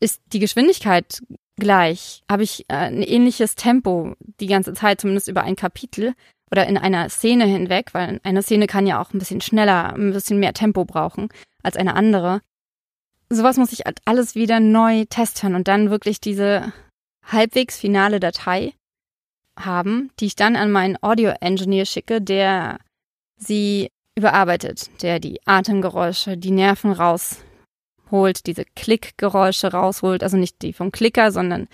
ist 0.01 0.21
die 0.33 0.39
Geschwindigkeit 0.39 1.23
gleich? 1.57 2.23
Habe 2.31 2.45
ich 2.45 2.65
äh, 2.69 2.75
ein 2.75 3.03
ähnliches 3.03 3.57
Tempo 3.57 4.15
die 4.41 4.47
ganze 4.47 4.73
Zeit, 4.73 5.01
zumindest 5.01 5.29
über 5.29 5.43
ein 5.43 5.57
Kapitel? 5.57 6.15
oder 6.53 6.67
in 6.67 6.77
einer 6.77 7.09
Szene 7.09 7.47
hinweg, 7.47 7.95
weil 7.95 8.21
eine 8.25 8.43
Szene 8.43 8.67
kann 8.67 8.87
ja 8.87 9.01
auch 9.01 9.15
ein 9.15 9.19
bisschen 9.19 9.41
schneller, 9.41 9.95
ein 9.95 10.13
bisschen 10.13 10.39
mehr 10.39 10.53
Tempo 10.53 10.85
brauchen 10.85 11.31
als 11.63 11.79
eine 11.79 11.95
andere. 11.95 12.43
Sowas 13.31 13.57
muss 13.57 13.73
ich 13.73 13.87
halt 13.87 14.01
alles 14.05 14.35
wieder 14.35 14.61
neu 14.61 15.07
testen 15.09 15.55
und 15.55 15.67
dann 15.67 15.89
wirklich 15.89 16.21
diese 16.21 16.75
halbwegs 17.25 17.79
finale 17.79 18.21
Datei 18.21 18.75
haben, 19.59 20.11
die 20.19 20.27
ich 20.27 20.37
dann 20.37 20.57
an 20.57 20.71
meinen 20.71 20.97
Audio-Engineer 21.01 21.87
schicke, 21.87 22.21
der 22.21 22.79
sie 23.37 23.91
überarbeitet, 24.17 24.91
der 25.03 25.21
die 25.21 25.41
Atemgeräusche, 25.47 26.37
die 26.37 26.51
Nerven 26.51 26.93
rausholt, 26.93 28.47
diese 28.47 28.65
Klickgeräusche 28.65 29.73
rausholt, 29.73 30.23
also 30.23 30.37
nicht 30.37 30.63
die 30.63 30.73
vom 30.73 30.93
Klicker, 30.93 31.33
sondern 31.33 31.69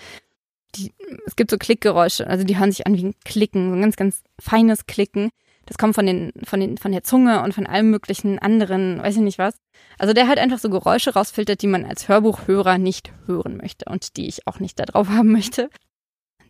die, 0.75 0.93
es 1.25 1.35
gibt 1.35 1.51
so 1.51 1.57
Klickgeräusche, 1.57 2.27
also 2.27 2.43
die 2.43 2.57
hören 2.57 2.71
sich 2.71 2.85
an 2.85 2.95
wie 2.95 3.05
ein 3.05 3.15
Klicken, 3.25 3.69
so 3.69 3.75
ein 3.75 3.81
ganz, 3.81 3.95
ganz 3.95 4.23
feines 4.39 4.85
Klicken. 4.85 5.29
Das 5.65 5.77
kommt 5.77 5.95
von 5.95 6.05
den, 6.05 6.31
von 6.43 6.59
den, 6.59 6.77
von 6.77 6.91
der 6.91 7.03
Zunge 7.03 7.43
und 7.43 7.53
von 7.53 7.67
allem 7.67 7.91
möglichen 7.91 8.39
anderen, 8.39 9.01
weiß 9.03 9.15
ich 9.15 9.21
nicht 9.21 9.37
was. 9.37 9.55
Also 9.99 10.13
der 10.13 10.27
halt 10.27 10.39
einfach 10.39 10.57
so 10.57 10.69
Geräusche 10.69 11.13
rausfiltert, 11.13 11.61
die 11.61 11.67
man 11.67 11.85
als 11.85 12.07
Hörbuchhörer 12.07 12.77
nicht 12.77 13.11
hören 13.27 13.57
möchte 13.57 13.85
und 13.85 14.17
die 14.17 14.27
ich 14.27 14.47
auch 14.47 14.59
nicht 14.59 14.79
da 14.79 14.85
drauf 14.85 15.09
haben 15.09 15.31
möchte. 15.31 15.69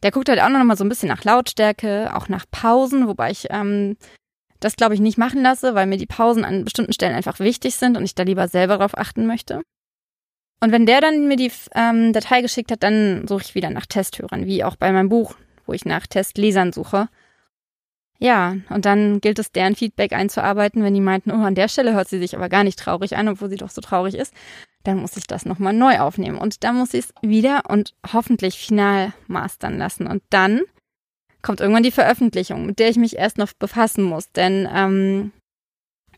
Der 0.04 0.12
guckt 0.12 0.30
halt 0.30 0.40
auch 0.40 0.50
noch 0.50 0.64
mal 0.64 0.78
so 0.78 0.84
ein 0.84 0.90
bisschen 0.90 1.10
nach 1.10 1.24
Lautstärke, 1.24 2.16
auch 2.16 2.30
nach 2.30 2.46
Pausen, 2.52 3.08
wobei 3.08 3.32
ich 3.32 3.48
ähm, 3.50 3.98
das 4.60 4.76
glaube 4.76 4.94
ich 4.94 5.00
nicht 5.00 5.18
machen 5.18 5.42
lasse, 5.42 5.76
weil 5.76 5.88
mir 5.88 5.98
die 5.98 6.06
Pausen 6.06 6.44
an 6.44 6.66
bestimmten 6.66 6.94
Stellen 6.94 7.16
einfach 7.16 7.40
wichtig 7.40 7.76
sind 7.76 7.98
und 7.98 8.04
ich 8.04 8.16
da 8.16 8.24
lieber 8.24 8.48
selber 8.48 8.78
drauf 8.78 8.98
achten 8.98 9.26
möchte. 9.26 9.62
Und 10.62 10.72
wenn 10.72 10.86
der 10.86 11.00
dann 11.00 11.28
mir 11.28 11.38
die 11.38 11.52
ähm, 11.74 12.12
Datei 12.12 12.42
geschickt 12.42 12.72
hat, 12.72 12.84
dann 12.84 13.26
suche 13.28 13.44
ich 13.44 13.56
wieder 13.56 13.70
nach 13.70 13.86
Testhörern, 13.86 14.46
wie 14.46 14.64
auch 14.64 14.76
bei 14.76 14.92
meinem 14.92 15.08
Buch, 15.08 15.36
wo 15.66 15.74
ich 15.74 15.86
nach 15.86 16.06
Testlesern 16.06 16.74
suche. 16.74 17.08
Ja, 18.22 18.58
und 18.70 18.84
dann 18.84 19.22
gilt 19.22 19.40
es, 19.40 19.54
deren 19.54 19.78
Feedback 19.78 20.12
einzuarbeiten, 20.12 20.84
wenn 20.84 20.94
die 20.94 21.00
meinten, 21.00 21.32
oh, 21.32 21.46
an 21.46 21.56
der 21.56 21.70
Stelle 21.70 21.94
hört 21.94 22.10
sie 22.10 22.20
sich 22.20 22.36
aber 22.36 22.50
gar 22.50 22.66
nicht 22.66 22.78
traurig 22.78 23.16
an, 23.16 23.30
obwohl 23.30 23.50
sie 23.50 23.56
doch 23.56 23.70
so 23.70 23.80
traurig 23.80 24.16
ist, 24.16 24.34
dann 24.84 25.00
muss 25.00 25.18
ich 25.18 25.28
das 25.28 25.46
nochmal 25.46 25.74
neu 25.74 26.00
aufnehmen. 26.00 26.38
Und 26.38 26.64
dann 26.64 26.78
muss 26.78 26.94
ich 26.94 27.06
es 27.06 27.14
wieder 27.22 27.64
und 27.68 27.94
hoffentlich 28.14 28.58
final 28.58 29.14
mastern 29.28 29.78
lassen. 29.78 30.08
Und 30.08 30.24
dann 30.30 30.62
kommt 31.42 31.60
irgendwann 31.60 31.84
die 31.84 31.92
Veröffentlichung, 31.92 32.66
mit 32.66 32.80
der 32.80 32.90
ich 32.90 32.98
mich 32.98 33.18
erst 33.18 33.38
noch 33.38 33.52
befassen 33.54 34.04
muss. 34.04 34.32
Denn 34.32 34.68
ähm, 34.74 35.32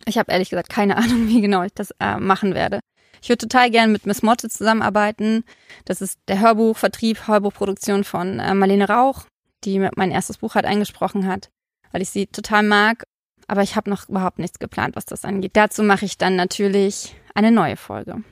ich 0.05 0.17
habe 0.17 0.31
ehrlich 0.31 0.49
gesagt 0.49 0.69
keine 0.69 0.97
Ahnung, 0.97 1.27
wie 1.27 1.41
genau 1.41 1.63
ich 1.63 1.73
das 1.73 1.91
äh, 1.99 2.17
machen 2.17 2.53
werde. 2.53 2.79
Ich 3.21 3.29
würde 3.29 3.47
total 3.47 3.69
gerne 3.69 3.91
mit 3.91 4.05
Miss 4.05 4.23
Motte 4.23 4.49
zusammenarbeiten. 4.49 5.43
Das 5.85 6.01
ist 6.01 6.19
der 6.27 6.39
Hörbuchvertrieb, 6.39 7.27
Hörbuchproduktion 7.27 8.03
von 8.03 8.39
äh, 8.39 8.53
Marlene 8.53 8.87
Rauch, 8.87 9.25
die 9.63 9.79
mein 9.95 10.11
erstes 10.11 10.39
Buch 10.39 10.55
halt 10.55 10.65
eingesprochen 10.65 11.27
hat, 11.27 11.49
weil 11.91 12.01
ich 12.01 12.09
sie 12.09 12.27
total 12.27 12.63
mag. 12.63 13.03
Aber 13.47 13.61
ich 13.63 13.75
habe 13.75 13.89
noch 13.89 14.07
überhaupt 14.09 14.39
nichts 14.39 14.59
geplant, 14.59 14.95
was 14.95 15.05
das 15.05 15.25
angeht. 15.25 15.51
Dazu 15.53 15.83
mache 15.83 16.05
ich 16.05 16.17
dann 16.17 16.35
natürlich 16.35 17.15
eine 17.35 17.51
neue 17.51 17.75
Folge. 17.75 18.23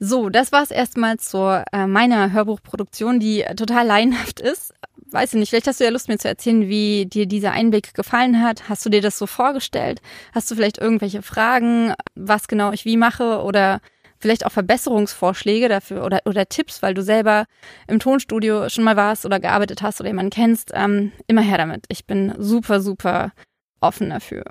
So, 0.00 0.28
das 0.28 0.52
war's 0.52 0.70
erstmal 0.70 1.18
zur 1.18 1.64
äh, 1.72 1.86
meiner 1.86 2.32
Hörbuchproduktion, 2.32 3.18
die 3.18 3.44
total 3.56 3.86
laienhaft 3.86 4.38
ist. 4.40 4.72
Weiß 5.10 5.32
ich 5.32 5.40
nicht, 5.40 5.50
vielleicht 5.50 5.66
hast 5.66 5.80
du 5.80 5.84
ja 5.84 5.90
Lust, 5.90 6.08
mir 6.08 6.18
zu 6.18 6.28
erzählen, 6.28 6.68
wie 6.68 7.06
dir 7.06 7.26
dieser 7.26 7.52
Einblick 7.52 7.94
gefallen 7.94 8.42
hat. 8.42 8.68
Hast 8.68 8.84
du 8.84 8.90
dir 8.90 9.00
das 9.00 9.18
so 9.18 9.26
vorgestellt? 9.26 10.00
Hast 10.34 10.50
du 10.50 10.54
vielleicht 10.54 10.78
irgendwelche 10.78 11.22
Fragen, 11.22 11.94
was 12.14 12.46
genau 12.46 12.72
ich 12.72 12.84
wie 12.84 12.96
mache 12.96 13.42
oder 13.42 13.80
vielleicht 14.18 14.44
auch 14.44 14.52
Verbesserungsvorschläge 14.52 15.68
dafür 15.68 16.04
oder, 16.04 16.20
oder 16.26 16.46
Tipps, 16.46 16.82
weil 16.82 16.94
du 16.94 17.02
selber 17.02 17.46
im 17.86 17.98
Tonstudio 17.98 18.68
schon 18.68 18.84
mal 18.84 18.96
warst 18.96 19.24
oder 19.24 19.40
gearbeitet 19.40 19.82
hast 19.82 20.00
oder 20.00 20.10
jemanden 20.10 20.30
kennst, 20.30 20.72
ähm, 20.74 21.12
immer 21.26 21.42
her 21.42 21.58
damit. 21.58 21.86
Ich 21.88 22.06
bin 22.06 22.34
super, 22.38 22.80
super 22.80 23.32
offen 23.80 24.10
dafür. 24.10 24.44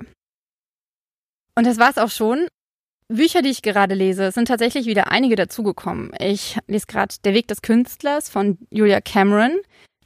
Und 1.54 1.66
das 1.66 1.78
war's 1.78 1.98
auch 1.98 2.10
schon. 2.10 2.48
Bücher, 3.08 3.42
die 3.42 3.50
ich 3.50 3.62
gerade 3.62 3.94
lese, 3.94 4.30
sind 4.32 4.48
tatsächlich 4.48 4.86
wieder 4.86 5.10
einige 5.10 5.36
dazugekommen. 5.36 6.12
Ich 6.18 6.58
lese 6.66 6.86
gerade 6.86 7.14
Der 7.24 7.34
Weg 7.34 7.48
des 7.48 7.62
Künstlers 7.62 8.28
von 8.28 8.58
Julia 8.70 9.00
Cameron. 9.00 9.58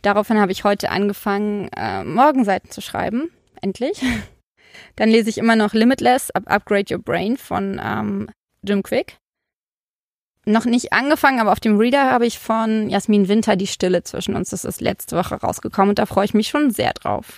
Daraufhin 0.02 0.38
habe 0.38 0.52
ich 0.52 0.64
heute 0.64 0.90
angefangen, 0.90 1.68
äh, 1.76 2.04
Morgenseiten 2.04 2.70
zu 2.70 2.80
schreiben. 2.80 3.30
Endlich. 3.60 4.00
Dann 4.96 5.08
lese 5.08 5.30
ich 5.30 5.38
immer 5.38 5.56
noch 5.56 5.74
Limitless, 5.74 6.30
Upgrade 6.30 6.94
Your 6.94 7.02
Brain 7.02 7.36
von 7.36 7.80
ähm, 7.82 8.30
Jim 8.62 8.82
Quick 8.82 9.18
noch 10.44 10.64
nicht 10.64 10.92
angefangen, 10.92 11.40
aber 11.40 11.52
auf 11.52 11.60
dem 11.60 11.78
Reader 11.78 12.10
habe 12.10 12.26
ich 12.26 12.38
von 12.38 12.88
Jasmin 12.88 13.28
Winter 13.28 13.56
die 13.56 13.66
Stille 13.66 14.02
zwischen 14.02 14.34
uns. 14.34 14.50
Das 14.50 14.64
ist 14.64 14.80
letzte 14.80 15.16
Woche 15.16 15.36
rausgekommen 15.36 15.90
und 15.90 15.98
da 15.98 16.06
freue 16.06 16.24
ich 16.24 16.34
mich 16.34 16.48
schon 16.48 16.70
sehr 16.70 16.92
drauf. 16.92 17.36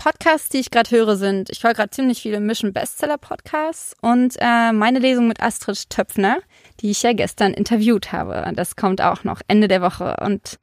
Podcasts, 0.00 0.48
die 0.48 0.60
ich 0.60 0.70
gerade 0.70 0.90
höre, 0.92 1.16
sind, 1.16 1.50
ich 1.50 1.62
höre 1.62 1.74
gerade 1.74 1.90
ziemlich 1.90 2.22
viele 2.22 2.40
Mission 2.40 2.72
Bestseller 2.72 3.18
Podcasts 3.18 3.94
und 4.00 4.34
äh, 4.40 4.72
meine 4.72 4.98
Lesung 4.98 5.28
mit 5.28 5.42
Astrid 5.42 5.90
Töpfner, 5.90 6.38
die 6.80 6.90
ich 6.90 7.02
ja 7.02 7.12
gestern 7.12 7.52
interviewt 7.52 8.10
habe. 8.10 8.50
Das 8.54 8.76
kommt 8.76 9.02
auch 9.02 9.24
noch 9.24 9.42
Ende 9.46 9.68
der 9.68 9.82
Woche 9.82 10.16
und 10.24 10.58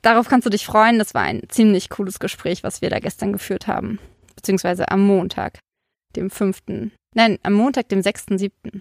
darauf 0.00 0.30
kannst 0.30 0.46
du 0.46 0.50
dich 0.50 0.64
freuen. 0.64 0.98
Das 0.98 1.12
war 1.12 1.20
ein 1.20 1.42
ziemlich 1.50 1.90
cooles 1.90 2.18
Gespräch, 2.18 2.64
was 2.64 2.80
wir 2.80 2.88
da 2.88 2.98
gestern 2.98 3.34
geführt 3.34 3.66
haben. 3.66 3.98
Beziehungsweise 4.36 4.90
am 4.90 5.06
Montag, 5.06 5.58
dem 6.16 6.30
fünften. 6.30 6.92
Nein, 7.14 7.38
am 7.42 7.52
Montag, 7.52 7.90
dem 7.90 8.00
sechsten, 8.00 8.38
siebten. 8.38 8.80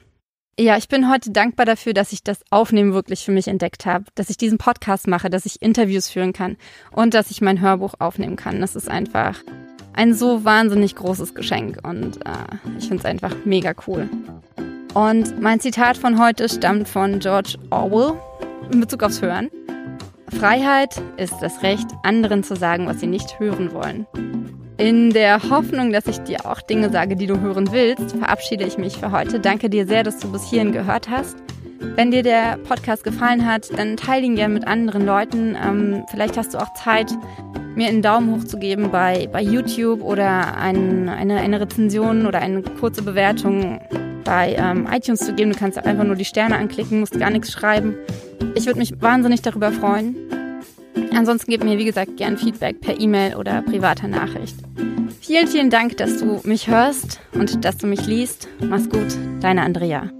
Ja, 0.58 0.78
ich 0.78 0.88
bin 0.88 1.12
heute 1.12 1.32
dankbar 1.32 1.66
dafür, 1.66 1.94
dass 1.94 2.14
ich 2.14 2.24
das 2.24 2.40
Aufnehmen 2.50 2.94
wirklich 2.94 3.26
für 3.26 3.34
mich 3.34 3.50
entdeckt 3.50 3.86
habe, 3.86 4.06
dass 4.16 4.30
ich 4.30 4.38
diesen 4.38 4.58
Podcast 4.58 5.06
mache, 5.06 5.30
dass 5.30 5.46
ich 5.46 5.62
Interviews 5.62 6.08
führen 6.08 6.32
kann 6.32 6.56
und 6.94 7.14
dass 7.14 7.30
ich 7.30 7.42
mein 7.42 7.60
Hörbuch 7.60 7.96
aufnehmen 8.00 8.38
kann. 8.38 8.62
Das 8.62 8.78
ist 8.78 8.88
einfach 8.88 9.44
ein 9.98 10.14
so 10.14 10.46
wahnsinnig 10.46 10.96
großes 10.96 11.34
Geschenk 11.34 11.80
und 11.84 12.18
äh, 12.18 12.30
ich 12.78 12.88
finde 12.88 13.00
es 13.00 13.06
einfach 13.06 13.36
mega 13.46 13.74
cool. 13.88 14.08
Und 14.94 15.42
mein 15.42 15.60
Zitat 15.60 15.98
von 15.98 16.24
heute 16.24 16.48
stammt 16.48 16.88
von 16.88 17.20
George 17.20 17.58
Orwell 17.72 18.14
in 18.72 18.80
Bezug 18.80 19.04
aufs 19.04 19.22
Hören. 19.22 19.50
Freiheit 20.38 21.02
ist 21.18 21.36
das 21.42 21.64
Recht, 21.64 21.88
anderen 22.04 22.44
zu 22.44 22.56
sagen, 22.56 22.86
was 22.86 23.00
sie 23.00 23.08
nicht 23.08 23.40
hören 23.40 23.74
wollen. 23.74 24.06
In 24.78 25.12
der 25.12 25.50
Hoffnung, 25.50 25.92
dass 25.92 26.06
ich 26.06 26.20
dir 26.20 26.46
auch 26.46 26.62
Dinge 26.62 26.92
sage, 26.92 27.16
die 27.16 27.26
du 27.26 27.40
hören 27.40 27.72
willst, 27.72 28.16
verabschiede 28.16 28.66
ich 28.66 28.78
mich 28.78 28.98
für 28.98 29.12
heute. 29.12 29.40
Danke 29.40 29.70
dir 29.70 29.88
sehr, 29.88 30.04
dass 30.04 30.20
du 30.20 30.32
bis 30.32 30.48
hierhin 30.48 30.72
gehört 30.74 31.10
hast. 31.10 31.38
Wenn 31.96 32.12
dir 32.12 32.22
der 32.22 32.58
Podcast 32.58 33.04
gefallen 33.04 33.48
hat, 33.48 33.76
dann 33.76 33.98
teile 33.98 34.26
ihn 34.26 34.36
gerne 34.36 34.54
mit 34.54 34.68
anderen 34.68 35.06
Leuten. 35.06 35.56
Ähm, 35.56 36.06
vielleicht 36.12 36.38
hast 36.38 36.54
du 36.54 36.60
auch 36.60 36.74
Zeit, 36.74 37.12
mir 37.78 37.88
einen 37.88 38.02
Daumen 38.02 38.36
hoch 38.36 38.44
zu 38.44 38.58
geben 38.58 38.90
bei, 38.92 39.30
bei 39.32 39.42
YouTube 39.42 40.02
oder 40.04 40.58
ein, 40.58 41.08
eine, 41.10 41.38
eine 41.38 41.62
Rezension 41.62 42.26
oder 42.26 42.40
eine 42.40 42.64
kurze 42.64 43.04
Bewertung 43.04 43.80
bei 44.24 44.56
ähm, 44.58 44.88
iTunes 44.92 45.20
zu 45.20 45.34
geben. 45.34 45.54
Du 45.54 45.60
kannst 45.60 45.78
einfach 45.78 46.04
nur 46.04 46.16
die 46.16 46.26
Sterne 46.26 46.58
anklicken, 46.58 47.00
musst 47.00 47.18
gar 47.18 47.30
nichts 47.30 47.52
schreiben. 47.52 47.96
Ich 48.56 48.66
würde 48.66 48.80
mich 48.80 49.00
wahnsinnig 49.00 49.44
darüber 49.44 49.72
freuen. 49.72 50.16
Ansonsten 51.16 51.52
gib 51.52 51.64
mir, 51.64 51.78
wie 51.78 51.86
gesagt, 51.86 52.18
gern 52.18 52.38
Feedback 52.38 52.82
per 52.82 53.00
E-Mail 53.00 53.36
oder 53.36 53.62
privater 53.62 54.08
Nachricht. 54.08 54.56
Vielen, 55.22 55.48
vielen 55.48 55.70
Dank, 55.70 55.98
dass 55.98 56.18
du 56.18 56.42
mich 56.44 56.68
hörst 56.68 57.20
und 57.34 57.64
dass 57.64 57.78
du 57.78 57.86
mich 57.86 58.08
liest. 58.08 58.48
Mach's 58.60 58.90
gut, 58.90 59.16
deine 59.40 59.62
Andrea. 59.62 60.17